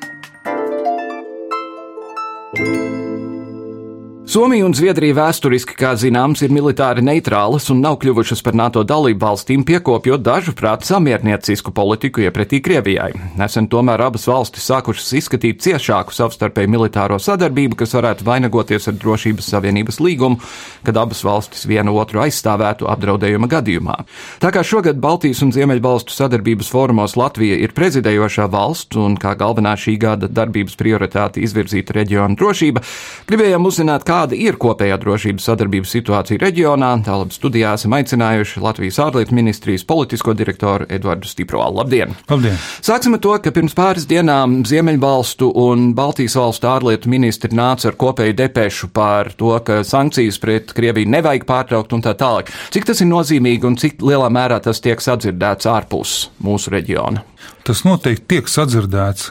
Somija 4.31 4.63
un 4.63 4.71
Zviedrija 4.79 5.17
vēsturiski, 5.17 5.75
kā 5.75 5.97
zināms, 5.99 6.45
ir 6.47 6.53
militāri 6.55 7.03
neitrālas 7.03 7.65
un 7.73 7.81
nav 7.83 7.97
kļuvušas 7.99 8.45
par 8.47 8.55
NATO 8.55 8.85
dalību 8.87 9.19
valstīm, 9.25 9.65
piekopjot 9.67 10.23
dažu 10.23 10.53
prātu 10.55 10.87
samierniecisku 10.87 11.73
politiku 11.75 12.23
iepratī 12.23 12.61
Krievijai. 12.63 13.09
Nesen 13.41 13.67
tomēr 13.73 14.05
abas 14.05 14.29
valstis 14.31 14.69
sākušas 14.71 15.09
izskatīt 15.19 15.65
ciešāku 15.65 16.15
savstarpēju 16.15 16.71
militāro 16.71 17.19
sadarbību, 17.19 17.81
kas 17.81 17.97
varētu 17.97 18.29
vainagoties 18.29 18.87
ar 18.93 19.01
drošības 19.03 19.49
savienības 19.51 19.99
līgumu, 19.99 20.39
kad 20.87 21.03
abas 21.03 21.25
valstis 21.27 21.67
viena 21.67 21.91
otru 21.91 22.23
aizstāvētu 22.23 22.87
apdraudējuma 22.87 23.51
gadījumā. 23.51 23.99
Tā 24.39 24.55
kā 24.55 24.63
šogad 24.63 25.03
Baltijas 25.03 25.43
un 25.43 25.51
Ziemeļvalstu 25.59 26.15
sadarbības 26.15 26.71
fórumos 26.71 27.17
Latvija 27.19 27.59
ir 27.59 27.75
prezidējošā 27.75 28.47
valsts 28.55 28.95
un 28.95 29.19
kā 29.19 29.35
galvenā 29.35 29.75
šī 29.75 29.99
gada 30.07 30.31
darbības 30.31 30.79
prioritāte 30.79 31.43
izvirzīta 31.43 31.99
reģiona 31.99 32.39
drošība, 32.39 32.87
gribējām 33.27 33.67
uzzināt, 33.67 34.07
kā 34.07 34.20
kāda 34.21 34.37
ir 34.37 34.59
kopējā 34.61 34.99
drošības 35.01 35.47
sadarbības 35.49 35.93
situācija 35.95 36.41
reģionā. 36.43 36.91
Tālāk 37.07 37.33
studijā 37.33 37.73
esam 37.79 37.95
aicinājuši 37.97 38.61
Latvijas 38.61 38.99
ārlietu 39.01 39.37
ministrijas 39.37 39.85
politisko 39.89 40.35
direktoru 40.37 40.89
Eduardu 40.93 41.29
Stiproālu. 41.31 41.81
Labdien! 41.81 42.13
Labdien! 42.29 42.59
Sāksim 42.85 43.17
ar 43.17 43.23
to, 43.25 43.33
ka 43.41 43.53
pirms 43.55 43.77
pāris 43.77 44.07
dienām 44.11 44.61
Ziemeļvalstu 44.69 45.51
un 45.63 45.91
Baltijas 45.97 46.37
valstu 46.37 46.69
ārlietu 46.69 47.13
ministri 47.13 47.57
nāca 47.57 47.91
ar 47.91 47.97
kopēju 48.01 48.37
depešu 48.43 48.91
par 48.93 49.33
to, 49.41 49.55
ka 49.65 49.81
sankcijas 49.87 50.41
pret 50.43 50.75
Krieviju 50.77 51.09
nevajag 51.15 51.47
pārtraukt 51.49 51.95
un 51.97 52.05
tā 52.05 52.13
tālāk. 52.19 52.53
Cik 52.75 52.91
tas 52.91 53.01
ir 53.01 53.09
nozīmīgi 53.11 53.69
un 53.69 53.79
cik 53.81 54.05
lielā 54.05 54.29
mērā 54.33 54.61
tas 54.65 54.83
tiek 54.85 55.01
sadzirdēts 55.01 55.71
ārpus 55.71 56.19
mūsu 56.45 56.75
reģiona? 56.75 57.25
Tas 57.65 57.87
noteikti 57.87 58.37
tiek 58.37 58.53
sadzirdēts 58.53 59.31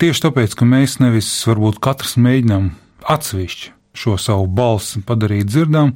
tieši 0.00 0.24
tāpēc, 0.28 0.56
ka 0.56 0.68
mēs 0.68 0.96
nevis 1.02 1.28
varbūt 1.48 1.82
katrs 1.84 2.16
mēģinām 2.20 2.72
atsevišķi 3.10 3.79
šo 3.96 4.16
savu 4.18 4.46
balsi 4.46 5.02
padarīt 5.06 5.50
dzirdam, 5.50 5.94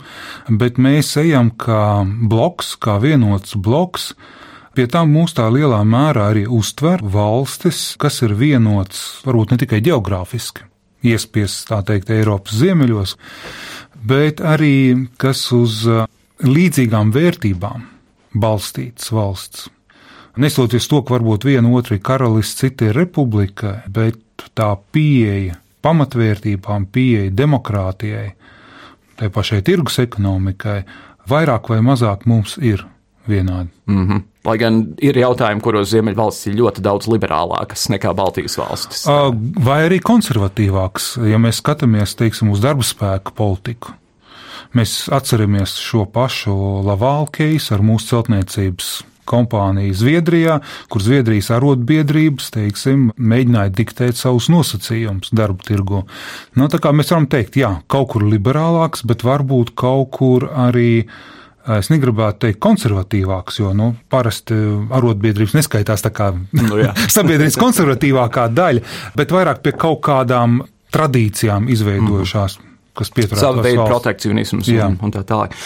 bet 0.49 0.79
mēs 0.83 1.15
ejam 1.21 1.51
kā 1.51 2.05
bloks, 2.05 2.75
kā 2.81 2.99
vienots 3.03 3.57
bloks. 3.57 4.13
Pie 4.75 4.89
tam 4.91 5.13
mūs 5.15 5.37
tā 5.37 5.47
lielā 5.55 5.85
mērā 5.87 6.31
arī 6.33 6.49
uztver 6.51 7.03
valstis, 7.03 7.95
kas 8.01 8.23
ir 8.27 8.35
vienots 8.35 9.23
varbūt 9.27 9.55
ne 9.55 9.61
tikai 9.63 9.79
geogrāfiski, 9.87 10.67
iespiests 11.07 11.69
tā 11.71 11.79
teikt 11.87 12.11
Eiropas 12.11 12.59
ziemeļos, 12.59 13.15
bet 14.03 14.43
arī 14.43 15.07
kas 15.21 15.47
uz 15.55 15.85
uh, 15.87 16.09
līdzīgām 16.43 17.15
vērtībām 17.15 17.87
balstīts 18.35 19.13
valsts. 19.15 19.69
Nesoties 20.35 20.89
to, 20.91 21.05
ka 21.07 21.15
varbūt 21.15 21.47
viena 21.47 21.71
otra 21.79 21.95
ir 21.95 22.03
karalists, 22.03 22.59
cita 22.65 22.89
ir 22.89 22.97
republika, 22.99 23.77
bet 23.87 24.19
tā 24.59 24.73
pieeja 24.91 25.61
pamatvērtībām, 25.85 26.89
pieeja 26.93 27.33
demokrātijai, 27.37 28.29
tai 29.19 29.31
pašai 29.33 29.63
tirgus 29.67 30.01
ekonomikai, 30.03 30.83
vairāk 31.31 31.71
vai 31.71 31.81
mazāk 31.85 32.27
mums 32.31 32.59
ir 32.61 32.85
vienādi. 33.29 33.69
Mm 33.87 34.09
-hmm. 34.09 34.23
Lai 34.45 34.59
gan 34.59 34.87
ir 35.01 35.17
jautājumi, 35.17 35.61
kuros 35.61 35.89
Ziemeļvalstis 35.89 36.47
ir 36.47 36.59
ļoti 36.61 36.81
daudz 36.81 37.07
liberālākas 37.09 37.89
nekā 37.89 38.15
Baltijas 38.15 38.59
valstis. 38.59 39.07
Vai 39.65 39.89
arī 39.89 40.01
konservatīvākas, 40.01 41.31
ja 41.31 41.39
mēs 41.39 41.63
skatāmies 41.63 42.15
teiksim, 42.17 42.51
uz 42.51 42.61
darba 42.61 42.83
spēka 42.83 43.33
politiku. 43.35 43.93
Mēs 44.75 45.09
atceramies 45.13 45.77
šo 45.79 46.05
pašu 46.05 46.83
Lavālu 46.85 47.31
keisu 47.33 47.75
ar 47.75 47.81
mūsu 47.81 48.07
celtniecības 48.07 49.05
kompānija 49.29 49.95
Zviedrijā, 49.97 50.59
kur 50.93 51.05
Zviedrijas 51.05 51.51
arotbiedrības, 51.55 52.51
teiksim, 52.55 53.09
mēģināja 53.17 53.75
diktēt 53.75 54.21
savus 54.21 54.51
nosacījumus 54.53 55.33
darba 55.37 55.67
tirgu. 55.67 56.05
Nu, 56.59 56.69
tā 56.73 56.81
kā 56.83 56.93
mēs 56.97 57.13
varam 57.15 57.29
teikt, 57.31 57.59
jā, 57.61 57.77
kaut 57.91 58.13
kur 58.15 58.27
liberālāks, 58.29 59.05
bet 59.09 59.27
varbūt 59.27 59.75
kaut 59.79 60.13
kur 60.19 60.51
arī. 60.51 61.07
Es 61.65 61.89
negribētu 61.89 62.43
teikt 62.43 62.59
konservatīvāks, 62.61 63.57
jo 63.63 63.71
nu, 63.73 63.87
parasti 64.13 64.53
arotbiedrības 64.93 65.55
neskaitās 65.57 66.05
tā 66.05 66.11
kā 66.13 66.27
nu, 66.37 66.83
sabiedrības 67.17 67.57
konservatīvākā 67.57 68.51
daļa, 68.53 68.83
bet 69.17 69.33
vairāk 69.33 69.63
pie 69.65 69.73
kaut 69.73 70.03
kādām 70.05 70.61
tradīcijām 70.95 71.71
izveidojušās, 71.73 72.59
mm. 72.61 72.75
kas 73.01 73.11
pieturās 73.17 73.41
pie 73.41 73.47
savu 73.47 73.65
veidu 73.65 73.87
protekcionismus 73.89 74.69
un, 74.77 74.99
un 75.09 75.15
tā 75.15 75.25
tālāk. 75.25 75.57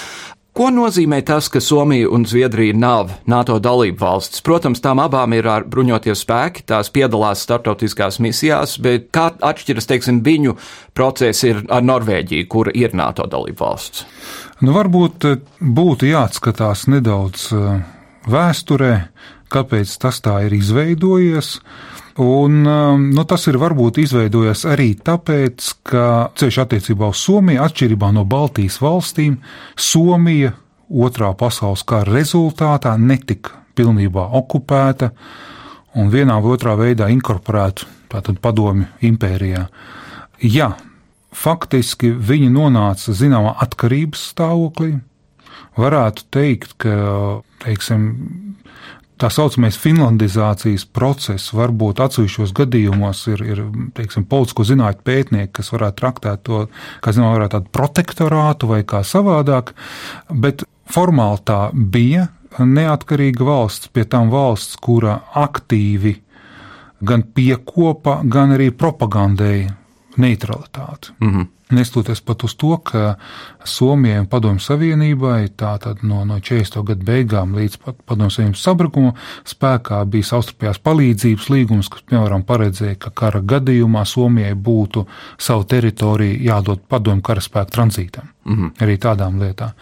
Ko 0.58 0.72
nozīmē 0.74 1.20
tas, 1.22 1.46
ka 1.54 1.60
Somija 1.62 2.08
un 2.10 2.24
Zviedrija 2.26 2.74
nav 2.74 3.12
NATO 3.30 3.60
dalību 3.62 4.00
valstis? 4.02 4.40
Protams, 4.42 4.80
tām 4.82 4.98
abām 4.98 5.36
ir 5.36 5.46
bruņotie 5.70 6.16
spēki, 6.18 6.64
tās 6.66 6.90
piedalās 6.90 7.44
starptautiskās 7.46 8.18
misijās, 8.18 8.72
bet 8.82 9.06
kā 9.14 9.28
atšķiras, 9.38 9.86
teiksim, 9.86 10.18
viņu 10.26 10.56
procesi 10.98 11.52
ir 11.52 11.60
ar 11.70 11.86
Norvēģiju, 11.86 12.48
kura 12.50 12.74
ir 12.74 12.96
NATO 12.98 13.28
dalību 13.30 13.62
valsts? 13.62 14.02
Nu, 14.58 14.74
varbūt 14.74 15.28
eh, 15.30 15.38
būtu 15.62 16.10
jāatskatās 16.10 16.88
nedaudz 16.90 17.52
eh, 17.54 17.68
vēsturē, 18.26 18.92
kāpēc 19.54 19.94
tas 20.02 20.18
tā 20.26 20.40
ir 20.48 20.58
izveidojies. 20.58 21.60
Un, 22.18 22.64
um, 22.66 23.04
nu, 23.14 23.22
tas 23.30 23.44
ir 23.46 23.60
varbūt 23.62 24.00
izveidojies 24.02 24.64
arī 24.66 24.88
tāpēc, 25.06 25.68
ka 25.86 26.06
ceļš 26.38 26.56
attiecībā 26.64 27.12
uz 27.12 27.20
Somiju, 27.22 27.62
atšķirībā 27.62 28.10
no 28.16 28.24
Baltijas 28.26 28.80
valstīm, 28.82 29.36
Somija 29.78 30.56
otrā 30.88 31.30
pasaules 31.38 31.84
kara 31.86 32.10
rezultātā 32.10 32.96
netika 32.98 33.62
pilnībā 33.78 34.24
okupēta 34.40 35.12
un 35.98 36.10
vienā 36.10 36.40
vai 36.42 36.56
otrā 36.56 36.74
veidā 36.78 37.06
inkorporēta 37.14 37.86
padomju 38.42 38.88
impērijā. 39.04 39.68
Jā, 40.42 40.72
faktiski 41.34 42.10
viņi 42.10 42.50
nonāca 42.50 43.14
zināmā 43.14 43.54
atkarības 43.62 44.26
stāvoklī. 44.32 44.96
Varētu 45.78 46.26
teikt, 46.34 46.74
ka 46.82 46.94
teiksim, 47.62 48.08
tā 49.18 49.30
saucamais 49.32 49.76
finlandizācijas 49.78 50.84
process 50.94 51.52
varbūt 51.56 52.00
atsevišķos 52.04 52.54
gadījumos 52.56 53.24
ir, 53.32 53.42
ir 53.44 53.62
teiksim, 53.96 54.26
politisko 54.30 54.66
zinātņu 54.68 55.04
pētnieki, 55.06 55.52
kas 55.58 55.72
varētu 55.74 56.00
traktēt 56.00 56.44
to, 56.46 56.64
kā 57.04 57.14
zinām, 57.14 57.34
varētu 57.36 57.58
tādu 57.58 57.72
protektorātu 57.74 58.70
vai 58.70 58.82
kā 58.88 59.02
savādāk, 59.06 59.74
bet 60.30 60.64
formāli 60.88 61.44
tā 61.48 61.60
bija 61.74 62.28
neatkarīga 62.58 63.44
valsts, 63.44 63.90
pie 63.92 64.06
tam 64.08 64.32
valsts, 64.32 64.78
kura 64.80 65.20
aktīvi 65.36 66.16
gan 67.04 67.22
piekopa, 67.34 68.20
gan 68.24 68.56
arī 68.56 68.70
propagandēja 68.74 69.74
neutralitāti. 70.18 71.14
Mm 71.20 71.34
-hmm. 71.34 71.46
Nestoties 71.70 72.20
pat 72.24 72.44
uz 72.46 72.54
to, 72.56 72.76
ka 72.80 73.14
Somijai 73.64 74.22
un 74.22 74.28
Padomju 74.30 74.62
Savienībai 74.64 75.50
tātad 75.58 76.00
no, 76.02 76.22
no 76.24 76.38
40. 76.40 76.80
gadu 76.90 77.04
beigām 77.04 77.52
līdz 77.58 77.76
pat 77.82 77.98
Padomju 78.08 78.32
Savienības 78.36 78.64
sabrukuma 78.64 79.12
spēkā 79.48 80.00
bija 80.08 80.30
savstarpējās 80.30 80.80
palīdzības 80.84 81.50
līgums, 81.52 81.90
kas, 81.92 82.06
piemēram, 82.08 82.46
paredzēja, 82.48 82.96
ka 83.04 83.12
kara 83.12 83.42
gadījumā 83.44 84.06
Somijai 84.08 84.54
būtu 84.54 85.04
savu 85.36 85.68
teritoriju 85.68 86.40
jādod 86.48 86.86
Padomju 86.88 87.26
karaspēku 87.28 87.76
tranzītam. 87.76 88.32
-hmm. 88.48 88.70
Arī 88.80 88.96
tādām 88.98 89.40
lietām. 89.42 89.76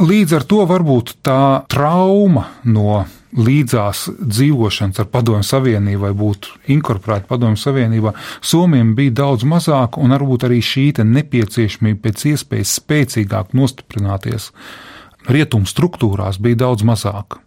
Līdz 0.00 0.32
ar 0.40 0.42
to 0.50 0.64
varbūt 0.66 1.16
tā 1.22 1.62
trauma 1.70 2.48
no 2.64 3.04
līdzās 3.34 4.06
dzīvošanas 4.20 5.00
ar 5.02 5.08
Padomju 5.10 5.46
Savienību 5.46 6.02
vai 6.06 6.12
būt 6.16 6.48
inkorporēta 6.74 7.28
Padomju 7.30 7.60
Savienībā, 7.60 8.14
Somijam 8.42 8.94
bija 8.98 9.16
daudz 9.22 9.46
mazāka, 9.48 10.00
un 10.00 10.14
varbūt 10.14 10.46
arī 10.48 10.60
šī 10.62 10.90
nepieciešamība 11.04 12.04
pēc 12.08 12.26
iespējas 12.34 12.76
spēcīgāk 12.80 13.54
nostiprināties 13.56 14.50
rietumu 15.28 15.66
struktūrās 15.66 16.38
bija 16.38 16.64
daudz 16.66 16.84
mazāka. 16.86 17.40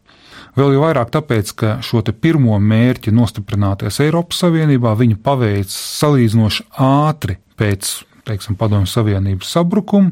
Vēl 0.57 0.73
jau 0.73 0.87
vairāk 0.87 1.11
tāpēc, 1.13 1.53
ka 1.53 1.75
šo 1.85 2.01
pirmo 2.01 2.57
mērķi 2.57 3.13
nostiprināties 3.13 3.99
Eiropas 4.01 4.41
Savienībā 4.41 4.95
viņi 4.97 5.19
paveic 5.21 5.69
salīdzinoši 5.69 6.65
ātri 6.81 7.37
pēc 7.57 7.91
teiksim, 8.27 8.57
Padomju 8.59 8.89
Savienības 8.89 9.51
sabrukuma, 9.55 10.11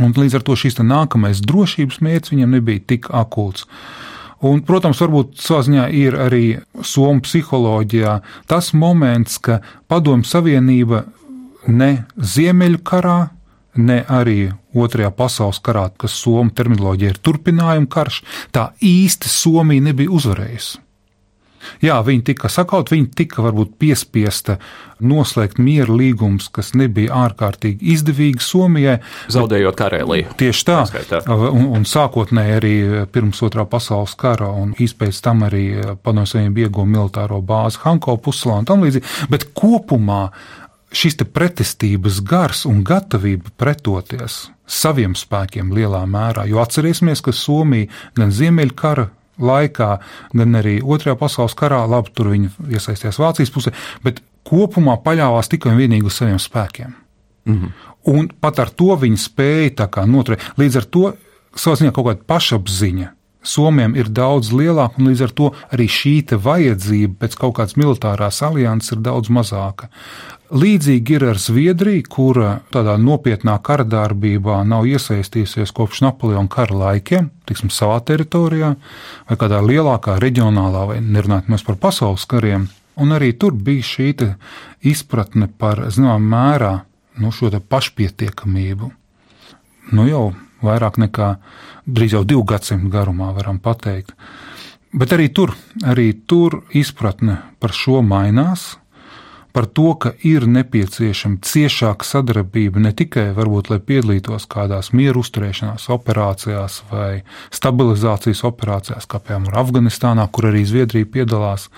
un 0.00 0.14
līdz 0.16 0.38
ar 0.38 0.46
to 0.46 0.56
šis 0.58 0.80
nākamais 0.80 1.42
drošības 1.44 2.00
mērķis 2.04 2.34
viņam 2.34 2.56
nebija 2.56 2.84
tik 2.94 3.10
akūts. 3.12 3.66
Un, 4.42 4.62
protams, 4.66 4.98
varbūt 5.02 5.38
savā 5.38 5.86
ir 5.94 6.16
arī 6.18 6.46
Somijas 6.82 7.28
psiholoģijā 7.28 8.16
tas 8.50 8.72
moments, 8.74 9.38
ka 9.38 9.60
Padomju 9.86 10.26
Savienība 10.26 11.04
ne 11.70 11.92
Ziemeļkarā, 12.18 13.18
ne 13.78 14.02
arī 14.08 14.50
Otrajā 14.74 15.12
pasaules 15.14 15.60
karā, 15.62 15.88
kas 15.96 16.16
Somijas 16.24 16.56
terminoloģija 16.58 17.14
ir 17.14 17.20
turpinājuma 17.22 17.90
karš, 17.92 18.22
tā 18.50 18.72
īsti 18.82 19.30
Somija 19.30 19.90
nebija 19.90 20.10
uzvarējusi. 20.10 20.80
Jā, 21.84 21.98
viņi 22.06 22.24
tika 22.32 22.50
sakaut, 22.52 22.92
viņi 22.92 23.10
tika 23.16 23.44
varbūt 23.44 23.76
piespiesta 23.80 24.58
noslēgt 25.02 25.58
miera 25.62 25.90
līgumus, 25.90 26.48
kas 26.54 26.72
nebija 26.78 27.14
ārkārtīgi 27.24 27.92
izdevīgi 27.94 28.42
Somijai. 28.44 28.98
Zaudējot 29.32 29.78
Karēliju. 29.78 30.36
Tieši 30.38 30.66
tā, 30.68 30.78
un, 31.26 31.68
un 31.78 31.86
sākotnēji 31.88 32.56
arī 32.58 32.74
pirms 33.12 33.42
otrā 33.46 33.66
pasaules 33.68 34.14
kara, 34.18 34.50
un 34.62 34.76
īspēc 34.78 35.22
tam 35.24 35.46
arī 35.48 35.66
padomju 36.02 36.52
ieguva 36.62 36.88
militāro 36.88 37.42
bāzi 37.42 37.82
Hanko 37.82 38.16
puslā 38.22 38.60
un 38.62 38.68
tam 38.68 38.84
līdzīgi, 38.86 39.28
bet 39.32 39.50
kopumā 39.58 40.26
šis 40.92 41.16
pretestības 41.32 42.20
gars 42.28 42.66
un 42.68 42.82
gatavība 42.84 43.52
pretoties 43.58 44.44
saviem 44.68 45.16
spēkiem 45.18 45.72
lielā 45.74 46.04
mērā, 46.08 46.46
jo 46.48 46.60
atcerēsimies, 46.62 47.22
ka 47.24 47.34
Somija 47.36 47.90
gan 48.16 48.32
Ziemeļkara 48.32 49.08
laikā, 49.40 49.90
gan 50.32 50.58
arī 50.60 50.80
Otrajā 50.82 51.16
pasaules 51.18 51.56
karā, 51.58 51.82
labi, 51.88 52.12
tur 52.14 52.32
viņi 52.32 52.50
iesaistījās 52.76 53.20
Vācijas 53.22 53.52
pusē, 53.54 53.72
bet 54.04 54.20
kopumā 54.48 54.98
paļāvās 55.04 55.50
tikai 55.52 55.72
un 55.72 55.80
vienīgi 55.80 56.08
uz 56.08 56.18
saviem 56.18 56.38
spēkiem. 56.42 56.94
Mm 57.44 57.58
-hmm. 57.58 57.72
Un 58.12 58.28
pat 58.40 58.58
ar 58.58 58.70
to 58.70 58.96
viņi 58.96 59.16
spēja 59.16 60.06
noturēt. 60.06 60.40
Līdz 60.58 60.76
ar 60.76 60.84
to 60.84 61.12
savā 61.56 61.76
ziņā 61.76 61.92
kaut 61.92 62.06
kāda 62.06 62.24
pašapziņa. 62.26 63.10
Somijam 63.42 63.96
ir 63.96 64.06
daudz 64.08 64.52
lielāka, 64.52 64.98
un 64.98 65.08
līdz 65.10 65.22
ar 65.22 65.30
to 65.30 65.48
arī 65.74 65.88
šī 65.90 66.38
vajadzība 66.38 67.14
pēc 67.18 67.34
kaut 67.36 67.56
kādas 67.56 67.74
militārās 67.74 68.42
alianses 68.42 68.92
ir 68.92 68.98
daudz 68.98 69.28
mazāka. 69.28 69.88
Līdzīgi 70.52 71.14
ir 71.16 71.22
ar 71.30 71.38
Zviedriju, 71.40 72.02
kura 72.12 72.48
tādā 72.74 72.98
nopietnā 73.00 73.54
kara 73.64 73.86
darbībā 73.88 74.58
nav 74.68 74.84
iesaistījusies 74.84 75.70
kopš 75.72 76.02
Napoleona 76.04 76.50
kara 76.52 76.76
laikiem, 76.76 77.30
tiksim, 77.48 77.70
savā 77.72 77.96
teritorijā, 78.04 78.74
vai 79.30 79.38
kādā 79.40 79.62
lielākā 79.64 80.18
reģionālā, 80.20 80.82
vai 80.90 80.98
nerunājot 81.00 81.48
mēs 81.48 81.64
par 81.64 81.78
pasaules 81.80 82.26
kariem. 82.28 82.66
Un 83.00 83.16
arī 83.16 83.30
tur 83.32 83.56
bija 83.56 83.86
šī 83.94 84.10
izpratne 84.92 85.48
par, 85.48 85.86
zināmā 85.88 86.20
mērā, 86.20 86.74
nu, 87.24 87.32
šo 87.32 87.48
pašpietiekamību. 87.48 88.90
Nu, 89.96 90.04
jau 90.04 90.34
vairāk 90.60 91.00
nekā 91.00 91.30
drīz 91.88 92.12
jau 92.18 92.26
divu 92.28 92.44
gadsimtu 92.44 92.92
garumā, 92.92 93.32
varam 93.32 93.56
teikt. 93.56 94.12
Bet 94.92 95.16
arī 95.16 95.32
tur, 95.32 95.56
arī 95.80 96.12
tur 96.28 96.60
izpratne 96.76 97.40
par 97.56 97.72
šo 97.72 98.02
mainās, 98.04 98.76
par 99.52 99.66
to, 99.66 99.92
ka 99.94 100.12
ir 100.26 100.46
nepieciešama 100.48 101.42
ciešāka 101.44 102.06
sadarbība 102.06 102.80
ne 102.82 102.92
tikai 102.96 103.28
varbūt, 103.36 103.70
lai 103.72 103.78
piedalītos 103.84 104.48
kādās 104.50 104.92
mieru 104.96 105.22
uzturēšanās 105.22 105.88
operācijās 105.92 106.80
vai 106.90 107.22
stabilizācijas 107.52 108.42
operācijās, 108.48 109.06
kā 109.06 109.20
piemēram 109.20 109.60
Afganistānā, 109.62 110.26
kur 110.32 110.50
arī 110.50 110.64
Zviedrija 110.68 111.08
piedalās, 111.18 111.68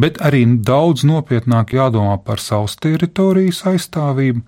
bet 0.00 0.22
arī 0.24 0.44
daudz 0.46 1.04
nopietnāk 1.08 1.76
jādomā 1.76 2.18
par 2.24 2.42
savas 2.42 2.76
teritorijas 2.80 3.64
aizstāvību. 3.68 4.44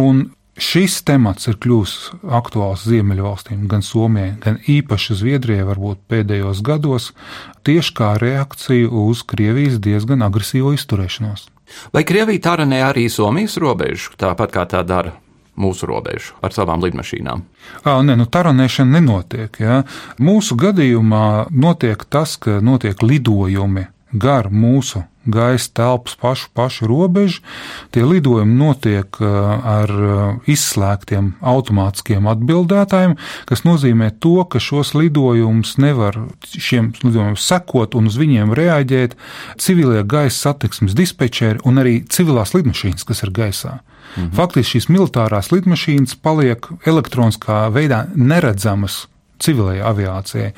Un 0.00 0.26
Šis 0.54 1.00
temats 1.02 1.48
ir 1.50 1.56
kļuvis 1.58 1.94
aktuāls 2.30 2.84
Ziemeļvalstīm, 2.86 3.64
gan 3.66 3.82
Somijai, 3.82 4.36
gan 4.38 4.60
īpaši 4.70 5.16
Zviedrijai, 5.18 5.64
varbūt 5.66 6.04
pēdējos 6.06 6.60
gados, 6.62 7.08
tieši 7.66 7.94
kā 7.98 8.12
reakcija 8.22 8.86
uz 8.86 9.24
Krievijas 9.26 9.80
diezgan 9.82 10.22
agresīvo 10.22 10.70
izturēšanos. 10.76 11.48
Vai 11.94 12.04
Krievija 12.06 12.42
taranē 12.50 12.82
arī 12.86 13.08
Somijas 13.10 13.56
robežu, 13.60 14.14
tāpat 14.20 14.54
kā 14.54 14.66
tā 14.70 14.82
dara 14.86 15.14
mūsu 15.56 15.86
robežu 15.86 16.34
ar 16.42 16.54
savām 16.54 16.82
lidmašīnām? 16.82 17.42
À, 17.84 17.98
nē, 18.02 18.16
nu, 18.18 18.26
taranēšana 18.26 18.98
nenotiek. 18.98 19.60
Ja. 19.62 19.82
Mūsu 20.18 20.58
gadījumā 20.58 21.50
notiek 21.54 22.04
tas, 22.10 22.36
ka 22.40 22.58
notiek 22.64 23.02
lidojumi 23.02 23.86
gar 24.14 24.50
mūsu 24.50 25.04
gaisa 25.26 25.70
telpas 25.72 26.14
pašu, 26.20 26.48
pašu 26.52 26.86
robežu. 26.86 27.40
Tie 27.90 28.04
lidojumi 28.04 28.56
notiek 28.58 29.16
ar 29.20 29.92
izslēgtiem 30.50 31.34
automātiskiem 31.40 32.28
atbildētājiem, 32.28 33.16
kas 33.48 33.64
nozīmē 33.64 34.10
to, 34.20 34.36
ka 34.44 34.60
šos 34.60 34.94
lidojumus 34.96 35.76
nevar 35.80 36.18
šiem 36.44 36.92
lidojumiem 37.00 37.38
sekot 37.40 37.96
un 37.96 38.10
uz 38.12 38.18
viņiem 38.20 38.52
reaģēt 38.56 39.16
civilie 39.56 40.04
gaisa 40.04 40.50
satiksmes 40.50 40.96
dispečeri 40.96 41.62
un 41.64 41.80
arī 41.80 42.02
civilās 42.04 42.54
lidmašīnas, 42.56 43.08
kas 43.08 43.24
ir 43.24 43.32
gaisā. 43.34 43.80
Mhm. 44.14 44.34
Faktiski 44.36 44.76
šīs 44.76 44.90
militārās 44.92 45.50
lidmašīnas 45.54 46.18
paliek 46.22 46.68
elektroniskā 46.86 47.64
veidā 47.72 48.04
neredzamas 48.14 49.06
civilajai 49.42 49.82
aviācijai. 49.84 50.50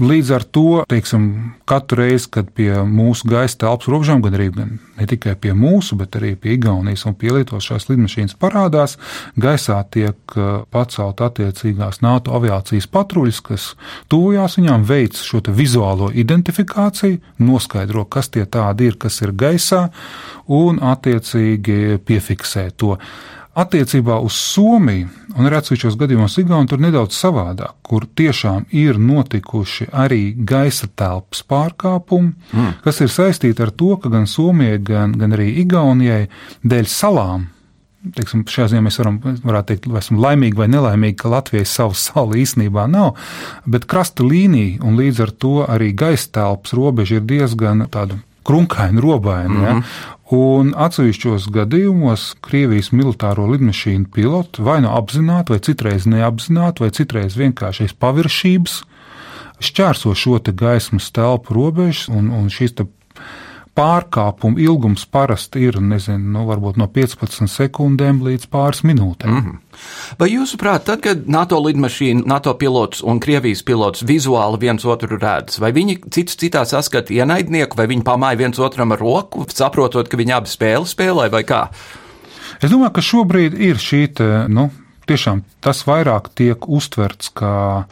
Līdz 0.00 0.30
ar 0.36 0.44
to, 0.54 0.66
teiksim, 0.90 1.24
katru 1.68 2.02
reizi, 2.04 2.28
kad 2.36 2.50
pie 2.56 2.70
mūsu 2.86 3.28
gaisa 3.30 3.58
telpas 3.64 3.90
robežām, 3.90 4.22
gan 4.24 4.36
arī 4.38 4.50
gan 4.54 4.76
ne 5.00 5.08
tikai 5.10 5.34
pie 5.40 5.54
mūsu, 5.56 5.96
bet 6.00 6.16
arī 6.18 6.34
pie 6.38 6.54
Igaunijas 6.56 7.06
un 7.08 7.16
pie 7.18 7.32
Lietuvas 7.34 7.66
šās 7.66 7.88
lidmašīnas 7.90 8.36
parādās, 8.40 8.96
gaisā 9.40 9.80
tiek 9.92 10.36
uh, 10.36 10.62
pacelt 10.70 11.22
attiecīgās 11.24 12.02
NATO 12.04 12.36
aviācijas 12.38 12.88
patruļas, 12.92 13.42
kas 13.46 13.66
tuvojās 14.12 14.58
viņām, 14.60 14.86
veic 14.88 15.18
šo 15.18 15.42
vizuālo 15.48 16.10
identifikāciju, 16.12 17.20
noskaidro, 17.42 18.04
kas 18.04 18.30
tie 18.34 18.46
tādi 18.46 18.90
ir, 18.90 19.00
kas 19.00 19.20
ir 19.24 19.34
gaisā, 19.34 19.88
un 20.50 20.80
attiecīgi 20.82 22.00
piefiksē 22.06 22.70
to. 22.76 22.96
Attiecībā 23.58 24.20
uz 24.22 24.36
Somiju 24.38 25.08
un 25.34 25.46
arī 25.48 25.58
atsevišķos 25.58 25.96
gadījumos 25.98 26.36
Igauniju 26.38 26.70
tur 26.70 26.82
nedaudz 26.84 27.16
savādāk, 27.18 27.80
kur 27.82 28.06
tiešām 28.06 28.68
ir 28.78 28.98
notikuši 29.02 29.88
arī 29.90 30.34
gaisa 30.34 30.86
telpas 30.94 31.42
pārkāpumi, 31.50 32.30
mm. 32.52 32.76
kas 32.84 33.02
ir 33.02 33.10
saistīti 33.10 33.64
ar 33.64 33.72
to, 33.74 33.96
ka 33.98 34.12
gan 34.12 34.28
Somijai, 34.30 34.78
gan, 34.78 35.16
gan 35.18 35.34
arī 35.34 35.50
Igaunijai 35.64 36.28
dēļ 36.62 36.86
salām 36.90 37.48
teiksim, 38.16 38.46
šajā 38.48 38.70
ziņā 38.72 38.84
mēs 38.86 38.98
varam 39.02 39.18
teikt, 39.66 39.88
vai 39.90 40.00
esam 40.00 40.20
laimīgi 40.22 40.56
vai 40.56 40.70
nelaimīgi, 40.72 41.18
ka 41.20 41.32
Latvijai 41.34 41.66
savu 41.68 41.96
salu 42.06 42.38
īstenībā 42.40 42.86
nav, 42.90 43.12
bet 43.66 43.86
krasta 43.90 44.26
līnija 44.26 44.80
un 44.86 44.98
līdz 45.00 45.22
ar 45.26 45.34
to 45.42 45.54
arī 45.66 45.92
gaisa 45.96 46.30
telpas 46.40 46.74
robeža 46.76 47.18
ir 47.18 47.28
diezgan 47.28 47.86
tāda 47.92 48.20
krunkaina, 48.46 49.00
robaina. 49.00 49.54
Mm 49.54 49.60
-hmm. 49.60 49.76
ja? 49.76 49.82
Un 50.30 50.70
atsevišķos 50.78 51.48
gadījumos 51.50 52.28
Krievijas 52.44 52.92
militāro 52.94 53.48
lidmašīnu 53.50 54.12
piloti 54.14 54.62
vai 54.62 54.78
nu 54.84 54.92
apzināti, 54.94 55.56
vai 55.56 55.62
citreiz 55.66 56.06
neapzināti, 56.06 56.84
vai 56.84 56.92
citreiz 56.94 57.34
vienkārši 57.40 57.88
aiz 57.88 57.94
paviršības 57.98 58.76
šķērso 59.60 60.14
šo 60.14 60.38
gaismas 60.54 61.10
telpu 61.10 61.56
robežas, 61.56 62.06
un, 62.08 62.30
un 62.30 62.46
šīs 62.46 62.78
pārkāpuma 63.80 64.60
ilgums 64.60 65.06
parasti 65.08 65.64
ir 65.64 65.78
nezinu, 65.80 66.34
nu, 66.36 66.72
no 66.76 66.88
15 66.92 67.48
sekundēm 67.48 68.20
līdz 68.26 68.50
pāris 68.52 68.82
minūtēm. 68.84 69.30
Mm 69.30 69.44
-hmm. 69.46 69.58
Vai 70.20 70.28
jūsuprāt, 70.34 70.84
tad, 70.84 71.00
kad 71.00 71.28
NATO 71.28 71.60
lidmašīna, 71.64 72.26
NATO 72.26 72.54
pilots 72.54 73.00
un 73.02 73.20
Krievijas 73.20 73.62
pilots 73.62 74.04
vizuāli 74.04 74.60
viens 74.60 74.84
otru 74.84 75.16
redz, 75.16 75.58
vai 75.60 75.72
viņi 75.72 75.98
cits 76.10 76.36
citā 76.36 76.64
saskata 76.64 77.14
ienaidnieku, 77.14 77.76
vai 77.76 77.86
viņi 77.86 78.02
pamāja 78.02 78.36
viens 78.36 78.58
otram 78.58 78.92
ar 78.92 78.98
roku, 78.98 79.46
saprotot, 79.48 80.08
ka 80.08 80.16
viņi 80.16 80.36
abi 80.36 80.48
spēli 80.48 80.86
spēlē 80.86 81.30
vai 81.30 81.42
kā? 81.42 81.68
Es 82.60 82.70
domāju, 82.70 82.92
ka 82.92 83.00
šobrīd 83.00 83.56
ir 83.56 83.76
šī, 83.76 84.06
te, 84.14 84.28
nu, 84.48 84.70
tiešām 85.06 85.42
tas 85.60 85.86
vairāk 85.86 86.28
tiek 86.34 86.68
uztverts 86.68 87.32
kā, 87.32 87.86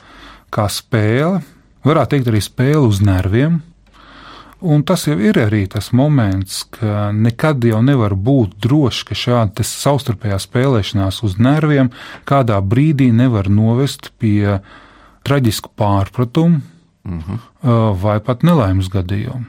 kā 0.51 0.69
spēle, 0.69 1.41
varētu 1.85 2.17
teikt 2.17 2.29
arī 2.29 2.43
spēle 2.45 2.85
uz 2.85 3.01
nerviem. 3.01 3.63
Un 4.61 4.83
tas 4.83 5.05
jau 5.07 5.15
ir 5.23 5.39
arī 5.39 5.69
tas 5.71 5.93
moments, 5.95 6.65
ka 6.75 7.13
nekad 7.15 7.63
jau 7.63 7.79
nevar 7.85 8.17
būt 8.19 8.57
droši, 8.65 9.05
ka 9.07 9.19
šāda 9.19 9.63
savstarpējā 9.63 10.39
spēlēšanās 10.43 11.21
uz 11.23 11.37
nerviem 11.39 11.93
kādā 12.27 12.59
brīdī 12.59 13.13
nevar 13.15 13.47
novest 13.47 14.11
pie 14.19 14.59
traģisku 15.23 15.71
pārpratumu 15.79 16.59
uh 16.59 17.29
-huh. 17.29 17.95
vai 18.03 18.19
pat 18.21 18.43
nelaimes 18.43 18.91
gadījumu. 18.91 19.45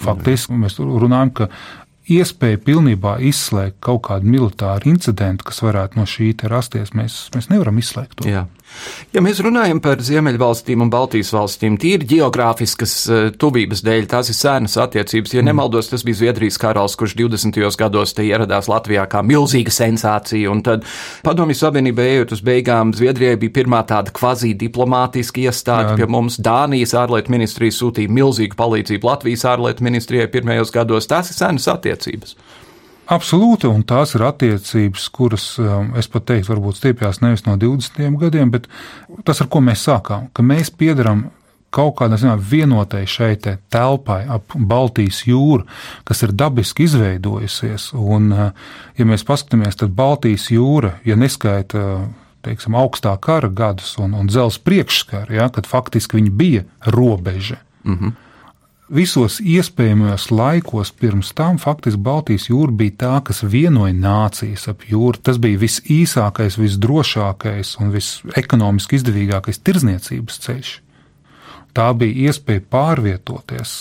Faktiski 0.00 0.52
mēs 0.52 0.78
runājam, 0.78 1.30
ka 1.30 1.48
iespēja 2.08 2.58
pilnībā 2.58 3.18
izslēgt 3.20 3.76
kaut 3.84 4.02
kādu 4.08 4.26
militāru 4.26 4.90
incidentu, 4.90 5.44
kas 5.44 5.62
varētu 5.62 6.00
no 6.00 6.06
šī 6.08 6.34
rasties, 6.48 6.94
mēs, 6.96 7.28
mēs 7.34 7.50
nevaram 7.52 7.78
izslēgt 7.78 8.16
to. 8.16 8.28
Jā. 8.28 8.46
Ja 9.10 9.22
mēs 9.24 9.40
runājam 9.42 9.80
par 9.82 9.98
Ziemeļvalstīm 10.06 10.84
un 10.84 10.90
Baltijas 10.92 11.32
valstīm, 11.34 11.74
tīri 11.80 12.06
geogrāfiskas 12.12 12.92
uh, 13.10 13.22
tuvības 13.34 13.82
dēļ, 13.82 14.06
tās 14.10 14.30
ir 14.30 14.36
sēnas 14.38 14.76
attiecības. 14.84 15.34
Ja 15.34 15.42
mm. 15.42 15.50
nemaldos, 15.50 15.90
tas 15.90 16.04
bija 16.06 16.20
Zviedrijas 16.20 16.60
karalis, 16.62 16.94
kurš 16.98 17.16
20. 17.18 17.58
gados 17.80 18.14
te 18.14 18.26
ieradās 18.28 18.70
Latvijā 18.70 19.08
kā 19.10 19.24
milzīga 19.26 19.74
sensācija, 19.74 20.52
un 20.52 20.62
tad 20.66 20.86
Padomju 21.26 21.58
Savienībai 21.58 22.06
ejot 22.12 22.36
uz 22.36 22.44
beigām, 22.46 22.94
Zviedrijai 22.96 23.40
bija 23.40 23.56
pirmā 23.58 23.82
tāda 23.88 24.14
kvazī 24.14 24.52
diplomātiska 24.58 25.42
iestāde 25.42 25.98
pie 25.98 26.06
mums. 26.10 26.38
Dānijas 26.40 26.94
ārlietu 26.98 27.34
ministrija 27.34 27.74
sūtīja 27.74 28.14
milzīgu 28.14 28.58
palīdzību 28.60 29.10
Latvijas 29.10 29.46
ārlietu 29.50 29.86
ministrijai 29.90 30.30
pirmajos 30.30 30.70
gados. 30.74 31.10
Tās 31.10 31.34
ir 31.34 31.40
sēnas 31.40 31.66
attiecības. 31.74 32.38
Absolūti, 33.10 33.66
un 33.66 33.82
tās 33.82 34.14
ir 34.14 34.22
attiecības, 34.22 35.08
kuras 35.10 35.44
um, 35.58 35.90
es 35.98 36.06
pat 36.10 36.28
teiktu, 36.28 36.52
varbūt 36.52 36.78
stiepjas 36.78 37.18
nevis 37.24 37.42
no 37.42 37.56
20 37.58 38.18
gadiem, 38.20 38.52
bet 38.54 38.68
tas, 39.26 39.40
ar 39.42 39.48
ko 39.50 39.62
mēs 39.66 39.82
sākām, 39.88 40.28
ka 40.30 40.44
mēs 40.46 40.70
piedaram 40.70 41.26
kaut 41.74 41.96
kādā 41.98 42.18
ziņā 42.18 42.36
vienotai 42.50 43.02
šai 43.10 43.32
te 43.42 43.56
telpai 43.70 44.20
ap 44.30 44.54
Baltijas 44.54 45.24
jūru, 45.26 45.66
kas 46.06 46.22
ir 46.26 46.34
dabiski 46.38 46.86
izveidojusies. 46.86 47.90
Un, 47.98 48.30
uh, 48.30 48.72
ja 48.98 49.06
mēs 49.10 49.26
paskatāmies, 49.26 49.78
tad 49.82 49.94
Baltijas 49.98 50.46
jūra, 50.54 50.96
ja 51.06 51.18
neskaita 51.18 51.84
teiksim, 52.46 52.78
augstā 52.78 53.16
kara 53.20 53.50
gadus 53.50 53.96
un, 53.98 54.14
un 54.14 54.30
dzelzs 54.30 54.62
priekšskara, 54.62 55.34
ja, 55.34 55.50
kad 55.50 55.66
faktiski 55.66 56.20
viņi 56.20 56.30
bija 56.30 56.66
robeža. 56.86 57.58
Mm 57.82 57.98
-hmm 57.98 58.18
visos 58.90 59.38
iespējamajos 59.40 60.28
laikos 60.34 60.90
pirms 60.92 61.32
tam 61.36 61.58
faktiski 61.62 62.00
Baltijas 62.02 62.48
jūra 62.50 62.74
bija 62.82 62.96
tā, 63.04 63.14
kas 63.28 63.42
vienoja 63.46 63.94
nācijas 63.94 64.66
ap 64.72 64.84
jūru. 64.88 65.20
Tas 65.22 65.38
bija 65.42 65.60
visīsākais, 65.62 66.58
visdrošākais 66.60 67.76
un 67.80 67.94
visekonomiski 67.94 68.98
izdevīgākais 69.00 69.62
tirzniecības 69.64 70.40
ceļš. 70.46 70.76
Tā 71.76 71.90
bija 71.94 72.30
iespēja 72.30 72.64
pārvietoties, 72.66 73.74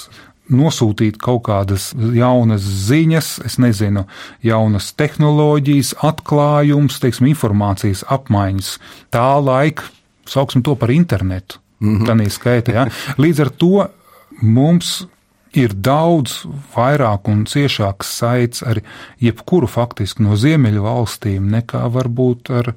nosūtīt 0.54 1.18
kaut 1.22 1.44
kādas 1.48 1.90
jaunas 2.14 2.66
ziņas, 2.90 3.32
es 3.46 3.58
nezinu, 3.62 4.06
jaunas 4.46 4.92
tehnoloģijas, 4.98 5.96
atklājumus, 6.06 7.00
teiksim, 7.02 7.32
informācijas 7.34 8.04
apmaiņas. 8.10 8.76
Tā 9.14 9.30
laika, 9.42 9.90
sauksim 10.30 10.66
to 10.66 10.76
par 10.76 10.94
internetu. 10.94 11.58
Mm 11.80 12.00
-hmm. 12.00 12.06
Tā 12.06 12.30
skaitā. 12.30 12.74
Ja? 12.74 12.88
Līdz 13.18 13.40
ar 13.42 13.50
to 13.50 13.88
mums 14.42 15.02
ir 15.58 15.74
daudz 15.74 16.44
vairāk 16.76 17.30
un 17.32 17.46
ciešāks 17.50 18.12
saites 18.20 18.64
ar 18.66 18.82
jebkuru 19.24 19.70
faktiski 19.70 20.26
no 20.26 20.38
ziemeļu 20.38 20.84
valstīm 20.86 21.50
nekā 21.50 21.88
varbūt 21.94 22.52
ar, 22.54 22.74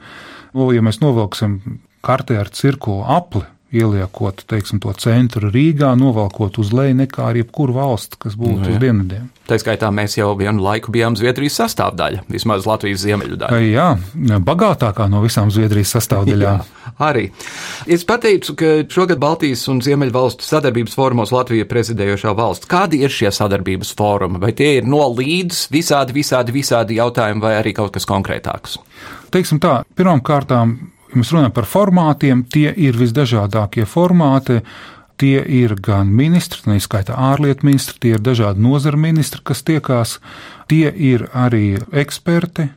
nu, 0.56 0.70
ja 0.72 0.84
mēs 0.84 1.02
novilksim 1.02 1.60
kartē 2.02 2.40
ar 2.40 2.50
cirkulu 2.52 3.04
apli, 3.12 3.44
ieliekot 3.72 4.42
teiksim, 4.48 4.80
to 4.82 4.92
centru 5.00 5.48
Rīgā, 5.52 5.94
novalkot 5.96 6.58
uz 6.60 6.74
leju 6.76 6.96
nekā 6.98 7.30
ar 7.30 7.38
jebkuru 7.40 7.76
valsti, 7.78 8.18
kas 8.20 8.36
būtu 8.36 8.58
no, 8.58 8.66
nu, 8.66 8.74
uz 8.74 8.82
dienvidiem. 8.82 9.30
Tā 9.48 9.56
skaitā 9.60 9.88
mēs 9.94 10.18
jau 10.18 10.28
vienu 10.38 10.64
laiku 10.64 10.92
bijām 10.92 11.16
Zviedrijas 11.16 11.56
sastāvdaļa, 11.62 12.26
vismaz 12.32 12.68
Latvijas 12.68 13.00
ziemeļu 13.06 13.38
daļa. 13.40 13.62
Jā, 13.64 13.88
bagātākā 14.44 15.08
no 15.12 15.24
visām 15.24 15.52
Zviedrijas 15.54 15.96
sastāvdaļām. 15.96 16.68
Arī. 17.02 17.26
Es 17.90 18.06
pateicu, 18.06 18.54
ka 18.58 18.72
šogad 18.92 19.20
Baltijas 19.22 19.64
un 19.72 19.82
Ziemeļu 19.84 20.14
valstu 20.14 20.46
sadarbības 20.46 20.94
fórumos 20.98 21.34
Latvija 21.34 21.66
prezidējošā 21.70 22.34
valsts. 22.38 22.70
Kādi 22.70 23.02
ir 23.02 23.12
šie 23.12 23.32
sadarbības 23.34 23.92
fórumi? 23.98 24.40
Vai 24.42 24.52
tie 24.56 24.76
ir 24.78 24.88
no 24.88 25.02
līdz 25.10 25.66
visādi, 25.74 26.14
visādi, 26.16 26.54
visādi 26.54 27.00
jautājumi 27.00 27.42
vai 27.42 27.56
arī 27.58 27.74
kaut 27.76 27.94
kas 27.96 28.08
konkrētāks? 28.08 28.78
Teiksim 29.32 29.60
tā, 29.62 29.82
Ja 31.12 31.20
mēs 31.20 31.28
runājam 31.34 31.52
par 31.52 31.66
formātiem, 31.68 32.46
tie 32.48 32.70
ir 32.72 32.96
visdažādākie 32.96 33.84
formāti. 33.88 34.62
Tie 35.20 35.38
ir 35.44 35.76
gan 35.78 36.08
ministri, 36.08 36.62
tā 36.64 36.74
izskaitā 36.80 37.14
ārlietu 37.14 37.66
ministri, 37.68 37.98
tie 38.00 38.14
ir 38.16 38.22
dažādi 38.24 38.64
nozara 38.64 38.98
ministri, 38.98 39.42
kas 39.44 39.60
tiekās, 39.62 40.16
tie 40.72 40.88
ir 40.88 41.26
arī 41.36 41.76
eksperti, 41.92 42.70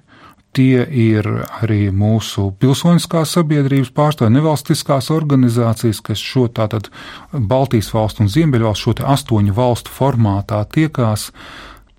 tie 0.56 0.86
ir 0.88 1.28
arī 1.60 1.90
mūsu 1.92 2.50
pilsoniskās 2.62 3.36
sabiedrības 3.36 3.92
pārstāvji, 3.96 4.38
nevalstiskās 4.38 5.12
organizācijas, 5.14 6.02
kas 6.06 6.22
šo 6.24 6.48
tātad 6.48 6.90
Baltijas 7.32 7.92
valstu 7.96 8.26
un 8.26 8.32
Ziemeļvalstu 8.32 8.88
šo 8.88 8.98
te 9.00 9.08
astoņu 9.16 9.56
valstu 9.56 9.94
formātā 9.96 10.62
tiekās 10.72 11.32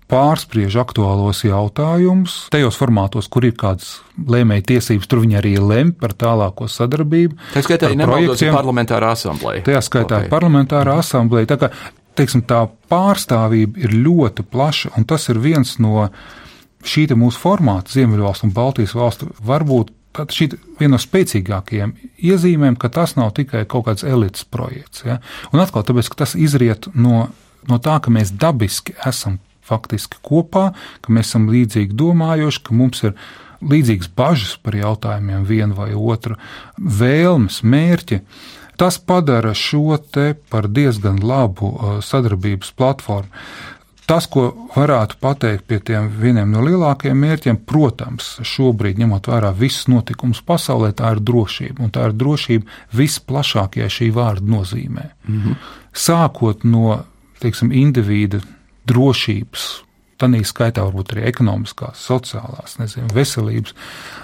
pārspriež 0.07 0.77
aktuālos 0.79 1.41
jautājumus, 1.43 2.37
tajos 2.53 2.77
formātos, 2.79 3.27
kur 3.31 3.47
ir 3.47 3.57
kādas 3.59 3.97
lēmēja 4.15 4.63
tiesības, 4.71 5.09
tur 5.11 5.21
viņi 5.25 5.39
arī 5.41 5.53
lem 5.59 5.91
par 5.91 6.15
tālāko 6.15 6.69
sadarbību. 6.71 7.35
Tā 7.53 7.63
skaitā 7.65 7.91
ir 7.91 7.99
nemaldosi 7.99 8.47
parlamentārā 8.55 9.11
asamblēja. 9.17 9.65
Tajā 9.67 9.83
skaitā 9.83 10.21
okay. 10.21 10.31
parlamentārā 10.31 10.95
asamblēja. 11.03 11.51
Tā 11.51 11.59
kā, 11.59 11.71
teiksim, 12.17 12.45
tā 12.47 12.63
pārstāvība 12.91 13.83
ir 13.83 13.97
ļoti 14.07 14.47
plaša, 14.47 14.95
un 14.95 15.07
tas 15.11 15.27
ir 15.27 15.43
viens 15.43 15.75
no 15.83 16.07
šī 16.85 17.07
mūsu 17.17 17.41
formāta, 17.41 17.93
Ziemeļvalstu 17.93 18.47
un 18.47 18.53
Baltijas 18.55 18.95
valstu, 18.97 19.31
varbūt 19.45 19.93
šī 20.17 20.49
viena 20.79 20.95
no 20.95 21.01
spēcīgākajiem 21.01 21.93
iezīmēm, 22.25 22.77
ka 22.79 22.89
tas 22.93 23.15
nav 23.17 23.33
tikai 23.37 23.65
kaut 23.69 23.87
kāds 23.87 24.05
elites 24.07 24.45
projekts. 24.49 25.03
Ja? 25.05 25.19
Un 25.53 25.61
atkal 25.61 25.85
tāpēc, 25.85 26.09
ka 26.09 26.23
tas 26.23 26.35
izriet 26.35 26.89
no, 26.95 27.27
no 27.69 27.77
tā, 27.83 27.99
ka 28.01 28.13
mēs 28.13 28.33
dabiski 28.33 28.95
esam 29.05 29.39
faktiski 29.67 30.21
kopā, 30.23 30.71
ka 31.03 31.13
mēs 31.13 31.31
esam 31.31 31.49
līdzīgi 31.51 31.97
domājoši, 31.97 32.63
ka 32.63 32.77
mums 32.77 33.03
ir 33.03 33.17
līdzīgas 33.61 34.11
bažas 34.17 34.55
par 34.61 34.77
jautājumiem, 34.77 35.45
viena 35.47 35.75
vai 35.77 35.91
otra, 35.97 36.37
vēlmes, 36.77 37.63
mērķi. 37.65 38.21
Tas 38.77 38.99
padara 39.01 39.55
šo 39.57 39.97
te 40.13 40.35
par 40.51 40.67
diezgan 40.69 41.17
labu 41.25 41.71
uh, 41.71 41.95
sadarbības 42.05 42.69
platformu. 42.77 43.33
Tas, 44.07 44.23
ko 44.31 44.53
varētu 44.71 45.17
pateikt 45.19 45.65
pie 45.67 45.81
tiem 45.83 46.05
vieniem 46.21 46.53
no 46.53 46.61
lielākajiem 46.63 47.17
mērķiem, 47.25 47.57
protams, 47.67 48.37
šobrīd 48.47 49.01
ņemot 49.01 49.27
vērā 49.27 49.51
visus 49.51 49.89
notikumus 49.91 50.39
pasaulē, 50.47 50.93
tā 50.95 51.11
ir 51.17 51.19
drošība. 51.27 51.83
Un 51.83 51.91
tā 51.91 52.05
ir 52.07 52.15
drošība 52.15 52.95
visplašākajā 52.95 53.89
šī 53.97 54.07
vārda 54.15 54.47
nozīmē. 54.47 55.09
Mm 55.27 55.41
-hmm. 55.41 55.57
Sākot 55.91 56.63
no 56.63 57.03
teiksim, 57.41 57.73
indivīda 57.75 58.39
drošības, 58.87 59.65
tādā 60.17 60.39
skaitā 60.47 60.85
varbūt 60.87 61.13
arī 61.13 61.25
ekonomiskās, 61.29 61.99
sociālās, 62.09 62.77
nezinu, 62.79 63.07
veselības, 63.13 63.73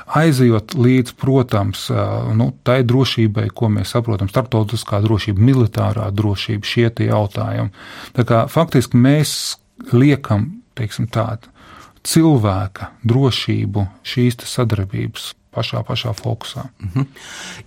aizejot 0.08 0.74
līdz, 0.74 1.14
protams, 1.20 1.90
nu, 2.34 2.54
tai 2.64 2.84
drošībai, 2.84 3.50
ko 3.54 3.70
mēs 3.70 3.94
saprotam, 3.94 4.30
starptautiskā 4.30 5.02
drošība, 5.04 5.42
militārā 5.42 6.10
drošība, 6.12 6.66
šie 6.66 6.90
tie 6.90 7.12
jautājumi. 7.12 7.70
Tā 8.14 8.24
kā 8.24 8.48
faktiski 8.48 8.98
mēs 8.98 9.58
liekam, 9.92 10.50
teiksim 10.78 11.08
tādu, 11.12 11.52
cilvēka 12.04 12.92
drošību 13.08 13.88
šīs 14.08 14.42
sadarbības 14.48 15.34
pašā, 15.54 15.84
pašā 15.84 16.14
fokusā. 16.14 16.64
-hmm. 16.80 17.06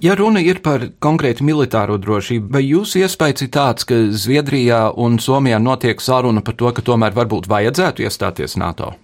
Ja 0.00 0.14
runa 0.14 0.40
ir 0.40 0.62
par 0.62 0.80
konkrēti 1.00 1.42
militāro 1.42 1.98
drošību, 1.98 2.52
vai 2.52 2.62
jūsu 2.62 2.98
iespējas 2.98 3.42
ir 3.42 3.48
tāds, 3.48 3.84
ka 3.84 3.94
Zviedrijā 4.10 4.92
un 4.96 5.18
Somijā 5.18 5.58
notiek 5.58 6.00
saruna 6.00 6.40
par 6.40 6.54
to, 6.54 6.72
ka 6.72 6.82
tomēr 6.82 7.12
varbūt 7.14 7.48
vajadzētu 7.48 8.02
iestāties 8.02 8.56
NATO? 8.56 8.94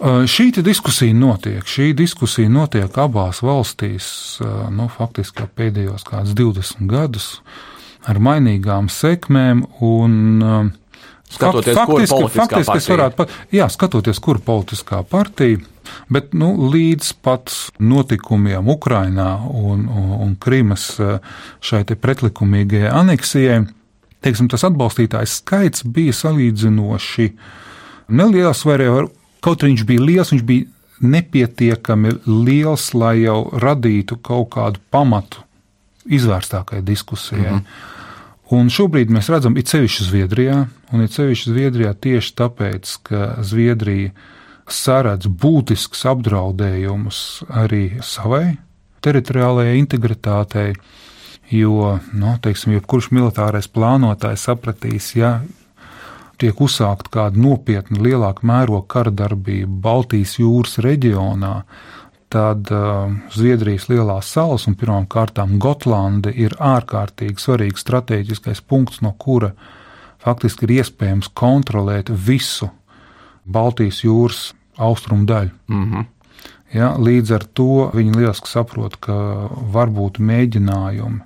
Šī 0.00 0.62
diskusija 0.64 1.14
notiek. 1.14 1.64
Šī 1.66 1.92
diskusija 1.92 2.48
notiek 2.48 2.98
abās 2.98 3.42
valstīs, 3.42 4.40
nu, 4.70 4.88
faktiski 4.88 5.44
pēdējos 5.56 6.06
kādus 6.08 6.32
20 6.32 6.86
gadus, 6.88 7.40
ar 8.08 8.16
mainīgām 8.16 8.88
sekmēm. 8.88 9.66
Un, 9.80 10.72
skatoties, 11.30 11.76
faktiski, 11.76 12.30
faktiski 12.34 12.78
es 12.78 12.88
varētu 12.90 13.16
pat, 13.16 13.36
jā, 13.54 13.68
skatoties, 13.70 14.18
kur 14.22 14.42
politiskā 14.44 15.04
partija 15.08 15.58
Bet 16.10 16.34
nu, 16.36 16.50
līdz 16.70 17.12
pat 17.24 17.52
notikumiem 17.82 18.68
Ukrainā 18.70 19.30
un, 19.46 19.86
un, 19.88 20.10
un 20.26 20.34
Krimas 20.40 20.92
eh, 21.00 21.18
šai 21.64 21.84
pretlikumīgajai 21.84 22.90
aneksijai, 23.00 23.62
teiksim, 24.24 24.50
tas 24.50 24.66
atbalstītājs 24.68 25.40
skaits 25.40 25.86
bija 25.86 26.16
salīdzinoši 26.16 27.30
neliels, 28.16 28.64
vai 28.66 28.76
arī 28.78 28.90
kaut 29.44 29.62
arī 29.62 29.74
viņš 29.74 29.86
bija 29.88 30.06
liels, 30.06 30.34
viņš 30.34 30.44
bija 30.48 30.68
nepietiekami 31.00 32.18
liels, 32.26 32.90
lai 32.92 33.22
jau 33.22 33.46
radītu 33.62 34.18
kaut 34.20 34.50
kādu 34.56 34.82
pamatu 34.92 35.46
izvērstākai 36.10 36.82
diskusijai. 36.84 37.52
Mm 37.52 37.58
-hmm. 37.58 37.98
Un 38.50 38.70
šobrīd 38.72 39.12
mēs 39.14 39.28
redzam, 39.30 39.54
it 39.60 39.70
sevišķi 39.70 40.08
Zviedrijā, 40.08 40.56
un 40.90 41.04
it 41.04 41.14
sevišķi 41.14 41.52
Zviedrijā 41.52 41.92
tieši 41.94 42.34
tāpēc, 42.40 42.96
ka 43.06 43.28
Zviedrija 43.46 44.10
saredz 44.70 45.30
būtisks 45.30 46.02
apdraudējumus 46.10 47.20
arī 47.62 47.84
savai 48.06 48.56
teritoriālajai 49.06 49.78
integritātei, 49.80 50.74
Jo, 51.50 51.98
nu, 52.14 52.36
teiksim, 52.38 52.76
jebkurš 52.76 53.08
militārais 53.10 53.66
plānotājs 53.74 54.44
sapratīs, 54.46 55.08
ja 55.18 55.40
tiek 56.38 56.60
uzsākt 56.62 57.10
kāda 57.10 57.42
nopietna, 57.42 57.98
lielāka 57.98 58.46
mēroga 58.46 58.86
kara 58.94 59.10
darbība 59.10 59.80
Baltijas 59.88 60.36
jūras 60.38 60.78
reģionā, 60.78 61.64
tad 62.30 62.70
uh, 62.70 63.10
Zviedrijas 63.34 63.88
lielās 63.90 64.30
salas 64.30 64.68
un 64.70 64.76
pirmām 64.78 65.08
kārtām 65.10 65.58
Gotlande 65.62 66.30
ir 66.30 66.54
ārkārtīgi 66.62 67.42
svarīgs 67.42 67.82
strateģiskais 67.82 68.62
punkts, 68.62 69.00
no 69.02 69.12
kura 69.18 69.52
faktiski 70.22 70.68
ir 70.68 70.76
iespējams 70.80 71.32
kontrolēt 71.34 72.12
visu 72.12 72.70
Baltijas 73.50 74.04
jūras 74.04 74.42
austrumu 74.78 75.26
daļu. 75.26 75.50
Mm 75.68 75.86
-hmm. 75.90 76.04
ja, 76.72 76.92
līdz 76.98 77.34
ar 77.34 77.44
to 77.54 77.90
viņi 77.94 78.14
lieliski 78.16 78.48
saprot, 78.48 78.96
ka 78.96 79.16
var 79.72 79.90
būt 79.90 80.20
mēģinājumi. 80.20 81.20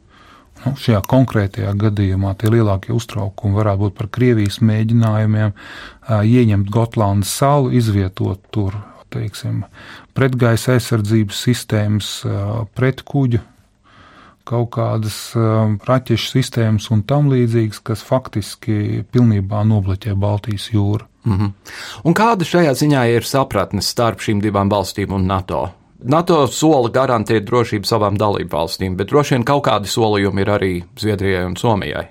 Nu, 0.65 0.73
šajā 0.81 1.03
konkrētajā 1.05 1.75
gadījumā 1.77 2.35
tie 2.41 2.49
lielākie 2.49 2.95
uztraukumi 2.95 3.55
varētu 3.55 3.79
būt 3.79 3.95
par 3.99 4.09
Krievijas 4.09 4.61
mēģinājumiem 4.61 5.53
ieņemt 6.09 6.71
Gotlandes 6.71 7.37
salu, 7.37 7.71
izvietot 7.71 8.41
tur 8.51 8.79
teiksim, 9.15 9.65
pretgaisa 10.15 10.77
aizsardzības 10.77 11.43
sistēmas, 11.49 12.13
pretkuģu 12.77 13.41
kaut 14.45 14.69
kādas 14.77 15.17
raķešu 15.89 16.35
sistēmas 16.35 16.91
un 16.93 17.03
tam 17.09 17.31
līdzīgas, 17.33 17.81
kas 17.81 18.05
faktiski 18.05 19.05
pilnībā 19.13 19.63
nobloķē 19.65 20.13
Baltijas 20.21 20.69
jūru. 20.75 21.07
Mm 21.25 21.39
-hmm. 21.39 21.53
Un 22.05 22.15
kāda 22.15 22.45
šajā 22.45 22.75
ziņā 22.77 23.07
ir 23.17 23.25
sapratne 23.25 23.83
starp 23.83 24.21
šīm 24.21 24.43
divām 24.43 24.69
valstīm 24.71 25.13
un 25.13 25.27
NATO? 25.27 25.71
NATO 26.05 26.47
sola 26.47 26.91
garantēt 26.91 27.47
drošību 27.49 27.89
savām 27.89 28.19
dalību 28.19 28.53
valstīm, 28.53 28.97
bet 28.97 29.09
droši 29.09 29.35
vien 29.35 29.45
kaut 29.45 29.65
kādi 29.65 29.89
solījumi 29.89 30.41
ir 30.41 30.51
arī 30.53 30.85
Zviedrijai 31.01 31.47
un 31.47 31.57
Somijai. 31.57 32.07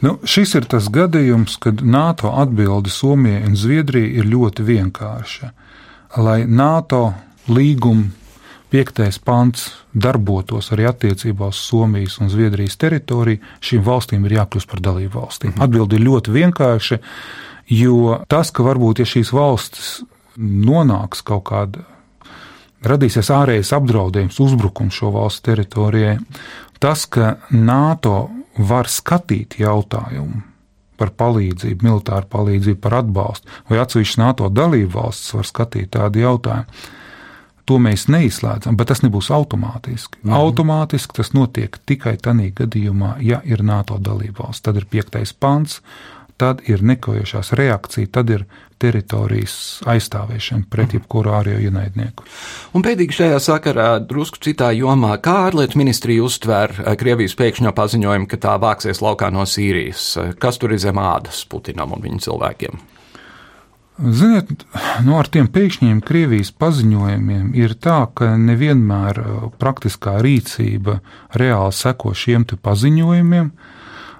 Nu, 0.00 0.18
šis 0.22 0.54
ir 0.54 0.64
tas 0.70 0.86
gadījums, 0.94 1.56
kad 1.58 1.82
NATO 1.82 2.30
atbilde 2.30 2.90
Somijai 2.90 3.42
un 3.46 3.56
Zviedrijai 3.56 4.12
ir 4.20 4.24
ļoti 4.30 4.62
vienkārša. 4.62 5.50
Lai 6.16 6.46
NATO 6.48 7.12
līguma 7.52 8.08
piektais 8.70 9.18
pants 9.24 9.68
darbotos 9.92 10.72
arī 10.72 10.88
attiecībā 10.88 11.48
uz 11.52 11.60
Somijas 11.60 12.18
un 12.22 12.30
Zviedrijas 12.32 12.76
teritoriju, 12.80 13.40
šīm 13.64 13.84
valstīm 13.84 14.26
ir 14.28 14.38
jākļūst 14.38 14.70
par 14.70 14.82
dalību 14.84 15.14
valstīm. 15.16 15.52
Mhm. 15.54 15.62
Atbilde 15.64 15.96
ir 15.96 16.06
ļoti 16.06 16.34
vienkārša. 16.36 16.98
Jo 17.68 18.22
tas, 18.28 18.50
ka 18.50 18.64
varbūt 18.64 19.02
ja 19.02 19.08
šīs 19.08 19.32
valstis 19.36 19.88
nonāks 20.38 21.20
kaut 21.20 21.44
kāda, 21.50 21.84
radīsies 22.80 23.28
ārējais 23.34 23.74
apdraudējums, 23.76 24.38
uzbrukums 24.40 24.96
šo 24.96 25.10
valstu 25.12 25.50
teritorijai, 25.50 26.16
tas, 26.80 27.04
ka 27.04 27.36
NATO 27.50 28.30
var 28.56 28.88
skatīt 28.88 29.58
jautājumu 29.60 30.40
par 30.98 31.14
palīdzību, 31.18 31.86
militāru 31.86 32.28
palīdzību, 32.32 32.80
par 32.84 33.00
atbalstu, 33.02 33.50
vai 33.70 33.80
atsevišķas 33.82 34.22
NATO 34.22 34.48
dalību 34.52 34.92
valstis 34.94 35.36
var 35.38 35.48
skatīt 35.48 35.92
tādu 35.96 36.24
jautājumu. 36.24 36.80
To 37.68 37.76
mēs 37.84 38.06
neizslēdzam, 38.08 38.78
bet 38.80 38.88
tas 38.88 39.02
nebūs 39.04 39.28
automātiski. 39.34 40.22
Mhm. 40.22 40.36
Automātiski 40.38 41.18
tas 41.20 41.34
notiek 41.36 41.76
tikai 41.86 42.16
tādā 42.16 42.48
gadījumā, 42.62 43.18
ja 43.20 43.42
ir 43.44 43.62
NATO 43.62 43.98
dalībvalsts. 44.00 44.64
Tad 44.64 44.80
ir 44.80 44.88
piektais 44.88 45.34
pants, 45.36 45.82
tad 46.38 46.62
ir 46.70 46.82
nekavējošās 46.86 47.52
reakcija, 47.58 48.10
tad 48.14 48.30
ir 48.30 48.44
teritorijas 48.78 49.54
aizstāvēšana 49.90 50.68
pret 50.70 50.92
mhm. 50.92 50.98
jebkuru 50.98 51.32
ārējo 51.34 51.62
ienaidnieku. 51.68 52.26
Un 52.78 52.84
pēdīgi 52.86 53.16
šajā 53.20 53.40
sakarā, 53.42 53.88
drusku 54.04 54.40
citā 54.46 54.70
jomā, 54.76 55.16
kā 55.22 55.34
ārlietu 55.48 55.80
ministrija 55.80 56.24
uztver 56.26 56.76
eh, 56.78 56.92
Krievijas 56.98 57.34
pēkšņo 57.38 57.74
paziņojumu, 57.74 58.28
ka 58.30 58.40
tā 58.44 58.54
vāksies 58.62 59.02
laukā 59.04 59.32
no 59.34 59.46
Sīrijas? 59.48 60.12
Kas 60.38 60.62
tur 60.62 60.76
ir 60.76 60.82
zem 60.82 61.00
ādas 61.02 61.42
Putinam 61.50 61.96
un 61.96 62.06
viņa 62.06 62.22
cilvēkiem? 62.28 62.78
Ziniet, 63.98 64.52
no 65.02 65.08
nu, 65.08 65.16
ar 65.18 65.26
tiem 65.26 65.48
pēkšņiem 65.50 66.04
Krievijas 66.06 66.52
paziņojumiem 66.54 67.48
ir 67.58 67.74
tā, 67.82 68.04
ka 68.14 68.36
nevienmēr 68.38 69.18
eh, 69.24 69.42
praktiskā 69.58 70.20
rīcība 70.22 71.00
reāli 71.34 71.74
seko 71.74 72.14
šiem 72.14 72.46
paziņojumiem. 72.62 73.50
Uh, 73.50 73.74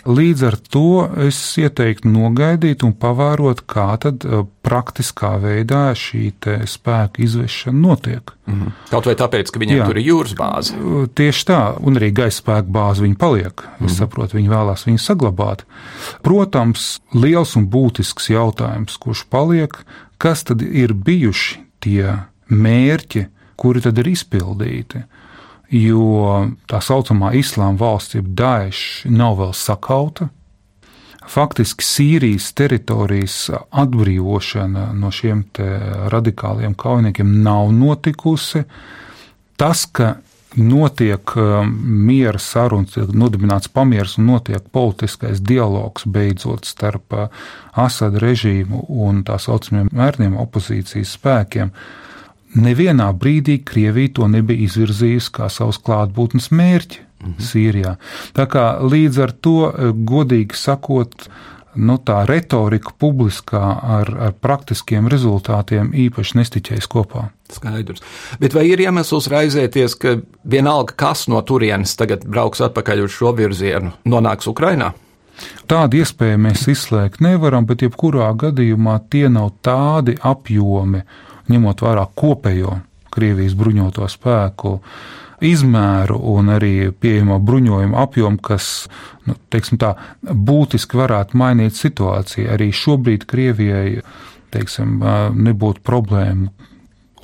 Līdz 0.09 0.43
ar 0.49 0.55
to 0.73 0.91
es 1.27 1.37
ieteiktu 1.61 2.09
nogaidīt 2.09 2.81
un 2.87 2.95
pavērot, 2.97 3.61
kā 3.69 3.91
tad 4.01 4.25
uh, 4.25 4.47
praktiskā 4.65 5.35
veidā 5.43 5.91
šī 5.99 6.31
spēka 6.65 7.21
izvešana 7.27 7.77
notiek. 7.77 8.33
Mm. 8.49 8.73
Kaut 8.89 9.09
vai 9.11 9.17
tāpēc, 9.21 9.53
ka 9.53 9.61
viņiem 9.61 9.83
Jā. 9.83 9.89
tur 9.91 10.01
ir 10.01 10.09
jūras 10.09 10.33
bāze. 10.39 10.79
Uh, 10.81 11.05
tieši 11.13 11.45
tā, 11.51 11.61
un 11.85 12.01
arī 12.01 12.09
gaisa 12.17 12.41
spēka 12.41 12.73
bāze 12.73 13.05
viņi 13.05 13.19
paliek. 13.21 13.53
Es 13.61 13.69
mm 13.69 13.87
-hmm. 13.87 13.97
saprotu, 13.99 14.39
viņi 14.39 14.55
vēlās 14.55 14.87
viņu 14.89 15.05
saglabāt. 15.05 15.67
Protams, 16.25 17.01
liels 17.13 17.57
un 17.57 17.69
būtisks 17.69 18.31
jautājums, 18.33 18.97
kurš 18.97 19.27
paliek, 19.29 19.77
kas 20.17 20.45
tad 20.45 20.63
ir 20.63 20.95
bijuši 20.95 21.61
tie 21.81 22.17
mērķi, 22.49 23.27
kuri 23.57 23.81
tad 23.81 23.99
ir 23.99 24.09
izpildīti 24.09 25.05
jo 25.71 26.49
tā 26.71 26.81
saucamā 26.85 27.33
islāma 27.37 27.79
valsts, 27.81 28.17
jeb 28.19 28.29
Daesh, 28.37 29.07
nav 29.11 29.39
vēl 29.43 29.55
sakauta. 29.57 30.31
Faktiski 31.29 31.85
Sīrijas 31.85 32.53
teritorijas 32.57 33.51
atbrīvošana 33.77 34.87
no 34.97 35.11
šiem 35.13 35.45
radikāliem 36.09 36.73
kaujiniekiem 36.79 37.35
nav 37.45 37.69
notikusi. 37.77 38.63
Tas, 39.61 39.85
ka 39.93 40.15
notiek 40.57 41.37
um, 41.37 41.73
miera 42.07 42.41
sarunas, 42.41 42.95
tiek 42.95 43.13
nodibināts 43.13 43.69
pamieris 43.73 44.17
un 44.19 44.31
notiek 44.33 44.65
politiskais 44.73 45.43
dialogs 45.45 46.07
beidzot 46.09 46.69
starp 46.69 47.15
uh, 47.15 47.29
Asada 47.79 48.21
režīmu 48.23 48.87
un 48.89 49.23
tā 49.27 49.37
saucamiem 49.39 49.91
mērniem 49.95 50.37
opozīcijas 50.41 51.15
spēkiem, 51.19 51.71
nevienā 52.57 53.11
brīdī 53.13 53.59
Krievija 53.65 54.15
to 54.21 54.29
nebija 54.31 54.65
izvirzījusi 54.69 55.35
kā 55.35 55.51
savus 55.53 55.81
klātbūtnes 55.85 56.51
mērķi 56.55 57.05
mhm. 57.25 57.37
Sīrijā. 57.51 57.95
Tā 58.37 58.49
kā 58.51 58.71
līdz 58.83 59.23
ar 59.27 59.37
to, 59.45 59.59
eh, 59.69 59.93
godīgi 59.93 60.57
sakot, 60.57 61.29
nu, 61.79 61.99
tā 62.03 62.23
retorika 62.27 62.93
publiskā 62.99 63.63
ar, 63.99 64.11
ar 64.29 64.33
praktiskiem 64.33 65.09
rezultātiem 65.11 65.93
īpaši 66.09 66.39
nestiķējas 66.41 66.89
kopā. 66.91 67.29
Skaidrs. 67.53 68.03
Bet 68.41 68.57
vai 68.57 68.67
ir 68.73 68.83
iemesls 68.83 69.29
raizēties, 69.31 69.95
ka 70.01 70.17
vienalga 70.45 70.97
kas 70.99 71.27
no 71.31 71.41
turienes 71.47 71.95
tagad 71.97 72.27
brauks 72.27 72.63
atpakaļ 72.65 73.05
uz 73.07 73.15
šo 73.15 73.33
virzienu, 73.37 73.95
nonāks 74.09 74.51
Ukrainā? 74.51 74.93
Tādu 75.71 76.01
iespēju 76.01 76.41
mēs 76.49 76.65
izslēgt 76.73 77.23
nevaram, 77.23 77.67
bet 77.69 77.85
jebkurā 77.85 78.33
gadījumā 78.41 78.97
tie 79.13 79.29
nav 79.31 79.53
tādi 79.63 80.17
apjomi, 80.19 81.05
ņemot 81.53 81.85
vērā 81.85 82.05
kopējo 82.19 82.79
Krievijas 83.15 83.57
bruņoto 83.59 84.07
spēku 84.11 84.79
izmēru 85.45 86.19
un 86.33 86.51
arī 86.55 86.91
pieejamo 86.93 87.39
bruņojumu 87.41 87.99
apjomu, 87.99 88.41
kas 88.43 88.89
nu, 89.27 89.37
tā, 89.81 89.93
būtiski 90.23 90.99
varētu 90.99 91.39
mainīt 91.39 91.79
situāciju. 91.79 92.49
Arī 92.55 92.73
šobrīd 92.75 93.27
Krievijai 93.31 94.01
teiksim, 94.55 94.99
nebūtu 95.37 95.85
problēmu 95.85 96.68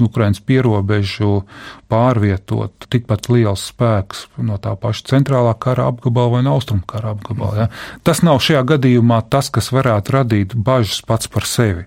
Ukraiņas 0.02 0.42
pierobežu 0.46 1.44
pārvietot 1.92 2.88
tikpat 2.90 3.28
liels 3.30 3.68
spēks 3.70 4.26
no 4.42 4.59
tā 4.62 4.74
paša 4.80 5.09
centrālā 5.14 5.54
kara 5.61 5.88
apgabala 5.92 6.37
vai 6.37 6.42
no 6.46 6.57
austrumu 6.59 6.83
kara 6.90 7.14
apgabala. 7.14 7.64
Ja? 7.64 7.68
Tas 8.07 8.24
nav 8.26 8.42
šajā 8.44 8.64
gadījumā 8.74 9.22
tas, 9.30 9.50
kas 9.54 9.70
varētu 9.74 10.18
radīt 10.18 10.54
bažas 10.57 11.02
pats 11.07 11.30
par 11.30 11.48
sevi. 11.48 11.87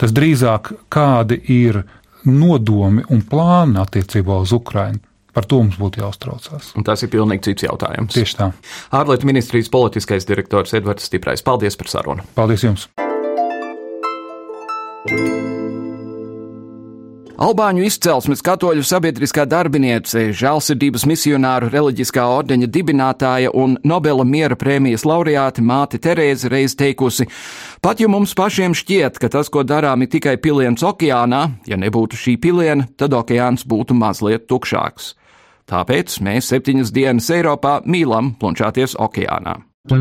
Tas 0.00 0.14
drīzāk 0.14 0.72
kādi 0.92 1.38
ir 1.52 1.82
nodomi 2.26 3.04
un 3.10 3.22
plāni 3.26 3.80
attiecībā 3.82 4.42
uz 4.42 4.54
Ukrajinu. 4.54 5.02
Par 5.32 5.46
to 5.48 5.62
mums 5.62 5.78
būtu 5.80 6.02
jāuztraucās. 6.02 6.74
Un 6.76 6.84
tas 6.84 7.00
ir 7.04 7.08
pilnīgi 7.12 7.46
cits 7.48 7.64
jautājums. 7.64 8.12
Tieši 8.12 8.36
tā. 8.36 8.50
Ārlietu 8.92 9.28
ministrijas 9.30 9.72
politiskais 9.72 10.28
direktors 10.28 10.76
Edvards 10.76 11.08
Stiprais. 11.08 11.44
Paldies 11.44 11.78
par 11.80 11.88
sarunu. 11.88 12.26
Paldies 12.36 12.66
jums! 12.68 12.90
Albāņu 17.42 17.82
izcelsmes 17.82 18.38
katoļu 18.46 18.84
sabiedriskā 18.86 19.42
darbiniece, 19.50 20.28
žēlsirdības 20.38 21.02
misionāru 21.10 21.72
reliģiskā 21.72 22.22
ordeņa 22.36 22.68
dibinātāja 22.70 23.50
un 23.58 23.74
Nobela 23.82 24.22
miera 24.22 24.54
prēmijas 24.54 25.02
laureāte 25.08 25.64
māte 25.66 25.98
Terēze 25.98 26.52
reiz 26.52 26.76
teikusi: 26.78 27.26
Pat 27.82 27.98
ja 27.98 28.06
mums 28.12 28.36
pašiem 28.38 28.76
šķiet, 28.78 29.18
ka 29.18 29.32
tas, 29.32 29.50
ko 29.50 29.64
darām, 29.66 30.06
ir 30.06 30.12
tikai 30.12 30.36
piliens 30.38 30.86
okeānā, 30.86 31.42
ja 31.66 31.80
nebūtu 31.82 32.20
šī 32.20 32.36
piliena, 32.38 32.86
tad 32.94 33.18
okeāns 33.18 33.66
būtu 33.66 33.98
mazliet 33.98 34.46
tukšāks. 34.46 35.16
Tāpēc 35.66 36.20
mēs 36.22 36.54
septiņas 36.54 36.94
dienas 36.94 37.34
Eiropā 37.34 37.80
mīlam 37.82 38.36
plunčāties 38.38 38.94
okeānā. 38.94 39.58
4. 39.82 39.98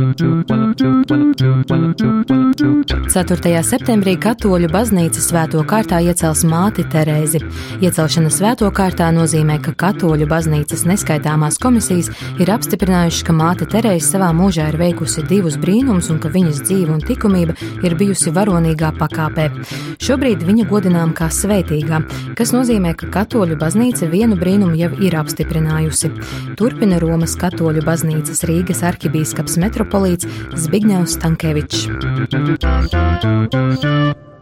septembrī 3.66 4.12
katoļu 4.22 4.68
baznīca 4.70 5.22
svēto 5.26 5.64
kārtā 5.66 5.98
iecels 6.06 6.44
māti 6.46 6.84
Terēzi. 6.86 7.40
Iecelšana 7.82 8.30
svēto 8.30 8.70
kārtā 8.78 9.08
nozīmē, 9.10 9.58
ka 9.66 9.74
katoļu 9.74 10.28
baznīcas 10.30 10.86
neskaitāmās 10.86 11.58
komisijas 11.64 12.12
ir 12.38 12.52
apstiprinājušas, 12.54 13.24
ka 13.26 13.34
māte 13.34 13.66
Terēze 13.74 14.06
savā 14.06 14.30
mūžā 14.38 14.68
ir 14.70 14.78
veikusi 14.78 15.26
divus 15.26 15.58
brīnumus 15.58 16.12
un 16.14 16.22
ka 16.22 16.30
viņas 16.30 16.62
dzīve 16.62 16.94
un 16.94 17.02
likumība 17.02 17.58
ir 17.82 17.98
bijusi 17.98 18.30
varonīgā 18.38 18.94
pakāpē. 19.02 19.50
Šobrīd 19.98 20.46
viņa 20.46 20.68
godinām 20.70 21.10
kā 21.18 21.32
svētīgā, 21.34 22.04
kas 22.38 22.54
nozīmē, 22.54 22.94
ka 23.02 23.10
katoļu 23.18 23.58
baznīca 23.58 24.06
vienu 24.14 24.38
brīnumu 24.38 24.78
jau 24.78 24.94
ir 25.02 25.18
apstiprinājusi. 25.26 26.14
Turpina 26.62 27.02
Romas 27.02 27.34
katoļu 27.34 27.82
baznīcas 27.90 28.46
Rīgas 28.46 28.86
arhibīskaps 28.86 29.58
metropolīts 29.72 30.28
Zbigņevs 30.66 31.16
Stankevičs. 31.16 31.88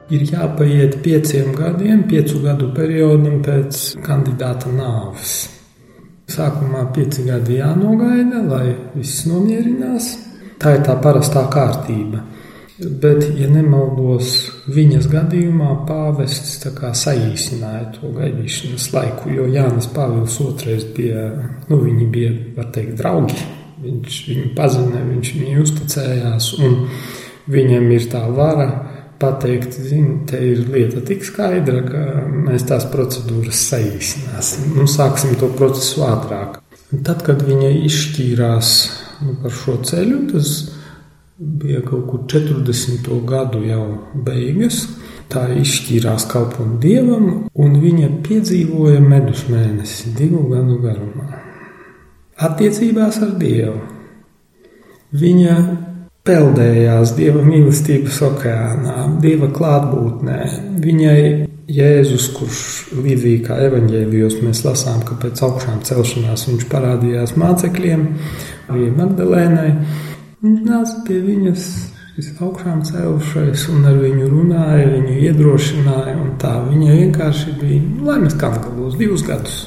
Ir 0.10 0.24
jāpaiet 0.26 0.98
pieciem 1.06 1.54
gadiem, 1.54 2.02
piecu 2.10 2.42
gadu 2.42 2.72
periodam 2.74 3.44
pēc 3.46 4.00
kandidāta 4.02 4.72
nāves. 4.74 5.36
Sākumā 6.30 6.88
pieci 6.94 7.26
gadi 7.28 7.60
jānogaida, 7.60 8.42
lai 8.50 8.74
viss 8.96 9.28
nomierinās. 9.30 10.10
Tā 10.60 10.76
ir 10.78 10.84
tā 10.86 10.98
parastā 11.02 11.46
kārtība. 11.54 12.24
Bet, 12.80 13.26
ja 13.36 13.50
nemaldos, 13.52 14.34
viņas 14.72 15.10
gadījumā 15.12 15.74
pāvests 15.88 16.62
saīsināja 17.04 17.90
to 17.98 18.14
gaidīšanas 18.16 18.88
laiku, 18.96 19.34
jo 19.36 19.50
Jānis 19.52 19.90
Pāvils 19.92 20.40
II 20.40 20.80
bija, 20.96 21.30
nu, 21.68 21.82
viņi 21.84 22.12
bija, 22.14 22.36
var 22.56 22.72
teikt, 22.76 22.96
draugi. 23.02 23.59
Viņš 23.80 24.22
viņu 24.28 24.48
pazina, 24.58 25.02
viņš 25.08 25.34
viņu 25.40 25.62
uzticējās, 25.64 26.54
un 26.60 26.80
viņam 27.50 27.92
ir 27.96 28.08
tā 28.12 28.24
vara 28.36 28.70
pateikt, 29.20 29.76
zini, 29.84 30.22
te 30.28 30.40
ir 30.52 30.64
lieta 30.72 31.04
tik 31.06 31.26
skaidra, 31.28 31.84
ka 31.88 32.04
mēs 32.48 32.66
tās 32.70 32.88
procedūras 32.92 33.62
saīsināsim 33.72 34.80
un 34.80 34.88
sāksim 34.88 35.36
to 35.40 35.52
procesu 35.60 36.06
ātrāk. 36.08 36.60
Un 36.90 37.04
tad, 37.06 37.24
kad 37.28 37.44
viņa 37.46 37.72
izšķīrās 37.86 38.74
nu, 39.26 39.36
par 39.44 39.54
šo 39.54 39.76
ceļu, 39.86 40.22
tas 40.32 40.54
bija 41.40 41.84
kaut 41.86 42.08
kur 42.10 42.24
40. 42.32 43.12
gadu 43.28 43.64
jau 43.68 43.84
beigas. 44.26 44.88
Tā 45.30 45.44
izšķīrās 45.62 46.26
kalpot 46.32 46.80
dievam, 46.82 47.28
un 47.54 47.76
viņa 47.84 48.08
piedzīvoja 48.26 49.04
medus 49.04 49.44
mēnesi 49.52 50.16
divu 50.18 50.48
gadu 50.50 50.80
garumā. 50.82 51.49
Attiecībās 52.40 53.18
ar 53.26 53.34
dievu. 53.40 53.76
Viņa 55.20 55.56
peldējās 56.24 57.12
dieva 57.18 57.42
mīlestības 57.44 58.20
okeānā, 58.30 58.96
dieva 59.24 59.50
klātbūtnē. 59.52 60.40
Viņai 60.84 61.22
Jēzus, 61.70 62.30
kurš 62.34 62.62
līdzīgi 62.98 63.44
kā 63.46 63.60
evaņģēlijos 63.68 64.40
mēs 64.42 64.64
lasām, 64.66 65.04
ka 65.06 65.18
pēc 65.22 65.42
augšām 65.46 65.84
celšanās 65.86 66.48
viņš 66.48 66.66
parādījās 66.72 67.36
mācekļiem, 67.38 68.06
arī 68.72 68.88
Magdalēnai. 68.98 69.70
Nāca 70.42 71.04
pie 71.06 71.20
viņas 71.26 71.68
augšām 72.42 72.82
cēlušais 72.88 73.68
un 73.74 73.86
ar 73.92 74.00
viņu 74.00 74.32
runāja, 74.32 74.88
viņu 74.96 75.20
iedrošināja. 75.28 76.16
Tā 76.42 76.56
viņa 76.66 76.96
vienkārši 77.04 77.58
bija 77.60 78.08
laimes 78.08 78.40
kangalos 78.40 78.98
divus 79.00 79.28
gadus. 79.28 79.60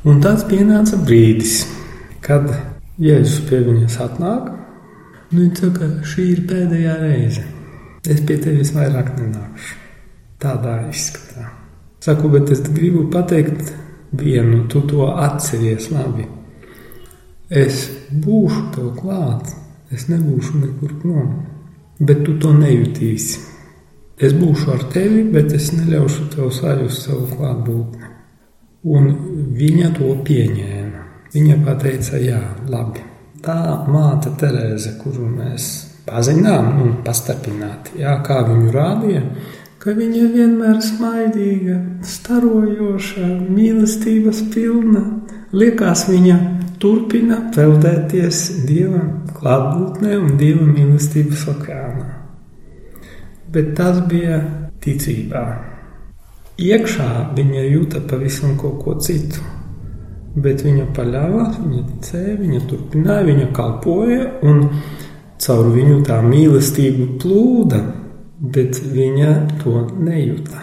Un 0.00 0.16
tad 0.24 0.46
pienāca 0.48 0.96
brīdis, 0.96 1.58
kad 2.24 2.46
Jēzus 3.00 3.42
pie 3.50 3.58
viņas 3.66 3.98
atnāk. 4.00 4.46
Viņa 5.28 5.58
saka, 5.58 5.88
šī 6.08 6.22
ir 6.32 6.38
pēdējā 6.48 6.94
reize. 7.02 7.42
Es 8.08 8.22
pie 8.24 8.38
tevis 8.40 8.72
vairāk 8.72 9.10
nenākšu. 9.18 9.74
Tādā 10.40 10.78
izskatā. 10.88 11.50
Saku, 12.00 12.30
bet 12.32 12.48
es 12.48 12.62
gribu 12.64 13.02
pateikt 13.12 13.74
vienu, 14.16 14.62
tu 14.72 14.80
to 14.88 15.10
atceries 15.12 15.90
labi. 15.92 16.24
Es 17.50 17.82
būšu 18.24 18.62
tev 18.72 18.94
klāt, 18.96 19.52
es 19.92 20.06
nebūšu 20.08 20.62
nekur 20.62 20.94
prom, 21.02 21.34
bet 22.00 22.24
tu 22.24 22.38
to 22.40 22.54
nejutīsi. 22.56 23.44
Es 24.16 24.32
būšu 24.32 24.72
ar 24.78 24.88
tevi, 24.96 25.26
bet 25.28 25.52
es 25.52 25.68
neļaušu 25.76 26.30
tev 26.32 26.48
sajust 26.56 27.04
savu 27.04 27.28
klātbūtni. 27.34 28.19
Un 28.88 29.10
viņa 29.58 29.92
to 29.98 30.14
pieņēma. 30.24 31.06
Viņa 31.34 31.76
teica, 31.82 32.18
jā, 32.18 32.40
labi. 32.68 33.02
Tā 33.44 33.84
māte 33.88 34.32
Terēze, 34.40 34.96
kuru 35.00 35.28
mēs 35.28 35.66
pazinām 36.08 36.80
un 36.82 36.94
pastarpināti, 37.04 38.00
jā, 38.02 38.16
kā 38.26 38.40
viņu 38.48 38.72
rādīja, 38.74 39.22
ka 39.80 39.94
viņa 39.96 40.24
vienmēr 40.34 40.80
smaidīga, 40.84 41.76
starojoša, 42.04 43.28
mīlestības 43.48 44.42
pilna. 44.52 45.04
Liekas, 45.56 46.06
viņa 46.10 46.36
turpina 46.82 47.40
peldēties 47.54 48.42
Dieva 48.68 49.04
klātbūtnē 49.36 50.18
un 50.20 50.36
Dieva 50.40 50.66
mīlestības 50.68 51.46
okeānā. 51.54 52.08
Bet 53.50 53.74
tas 53.78 54.02
bija 54.10 54.42
ticībā. 54.84 55.69
Iekšā 56.60 57.32
viņa 57.36 57.62
jūta 57.64 58.02
pavisam 58.04 58.56
kaut 58.60 58.82
ko 58.84 58.94
citu, 59.00 59.40
bet 60.36 60.60
viņa 60.66 60.90
paļāvās, 60.96 61.54
viņa 61.56 61.84
ticēja, 61.88 62.34
viņa 62.36 62.60
turpināja, 62.68 63.28
viņa 63.30 63.46
kalpoja, 63.56 64.26
un 64.44 64.66
caur 65.40 65.70
viņu 65.72 66.02
tā 66.04 66.18
mīlestība 66.26 67.06
plūda, 67.22 67.80
bet 68.56 68.76
viņa 68.92 69.30
to 69.62 69.86
nejūta. 70.04 70.60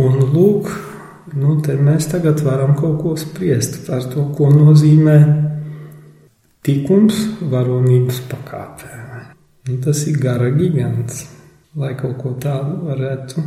Un 0.00 0.16
lūk, 0.32 0.70
nu, 1.36 1.58
mēs 1.88 2.08
tagad 2.10 2.40
varam 2.46 2.72
kaut 2.78 2.96
ko 3.02 3.12
spriest 3.20 3.82
par 3.84 4.06
to, 4.14 4.24
ko 4.38 4.48
nozīmē 4.54 5.18
tikums 6.64 7.20
varonības 7.52 8.22
pakāpē. 8.32 9.02
Nu, 9.68 9.76
tas 9.84 10.06
ir 10.08 10.16
gara 10.24 10.48
gigants, 10.56 11.26
lai 11.76 11.92
kaut 12.00 12.16
ko 12.22 12.32
tādu 12.40 12.80
varētu 12.88 13.44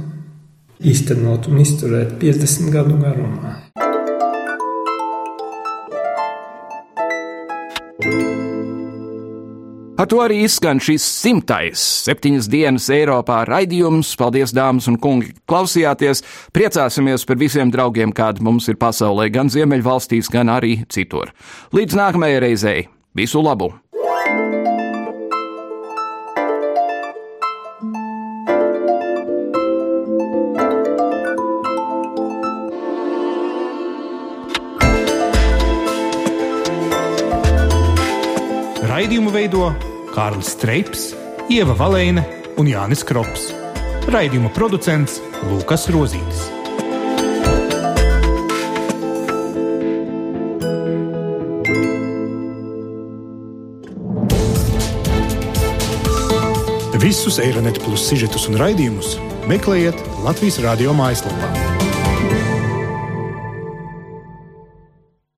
iztenot 0.79 1.47
un 1.49 1.61
izturēt 1.63 2.17
50 2.21 2.73
gadu 2.73 2.97
garumā. 3.01 3.55
Ar 9.97 10.05
to 10.05 10.19
arī 10.21 10.43
izskan 10.45 10.77
šis 10.77 11.01
simtais 11.01 11.81
septiņas 12.05 12.47
dienas 12.53 12.85
Eiropā 12.93 13.39
raidījums. 13.49 14.11
Paldies, 14.19 14.53
dāmas 14.53 14.85
un 14.91 14.99
kungi, 15.01 15.31
klausījāties! 15.49 16.21
Priecāsimies 16.53 17.25
par 17.25 17.39
visiem 17.41 17.73
draugiem, 17.73 18.13
kādi 18.13 18.45
mums 18.45 18.69
ir 18.69 18.77
pasaulē, 18.77 19.31
gan 19.33 19.49
Ziemeļvalstīs, 19.49 20.29
gan 20.29 20.53
arī 20.53 20.83
citur. 20.93 21.33
Līdz 21.73 21.97
nākamajai 21.97 22.39
reizei! 22.45 22.85
Visu 23.17 23.41
labu! 23.41 23.71
Raidījumu 39.07 39.31
veido 39.31 39.67
Kārlis 40.11 40.49
Streips, 40.51 41.03
Ieva 41.47 41.71
Valēne 41.79 42.25
un 42.59 42.67
Jānis 42.67 43.05
Krops. 43.07 43.45
Raidījuma 44.11 44.49
producents 44.51 45.21
Lukas 45.47 45.85
Rozītis. 45.95 46.41
Visus 56.99 57.39
Eironet 57.39 57.79
plus 57.87 58.03
sižetus 58.11 58.51
un 58.51 58.59
raidījumus 58.59 59.15
meklējiet 59.47 60.03
Latvijas 60.27 60.59
radio 60.67 60.91
mājaslapā. 60.99 61.76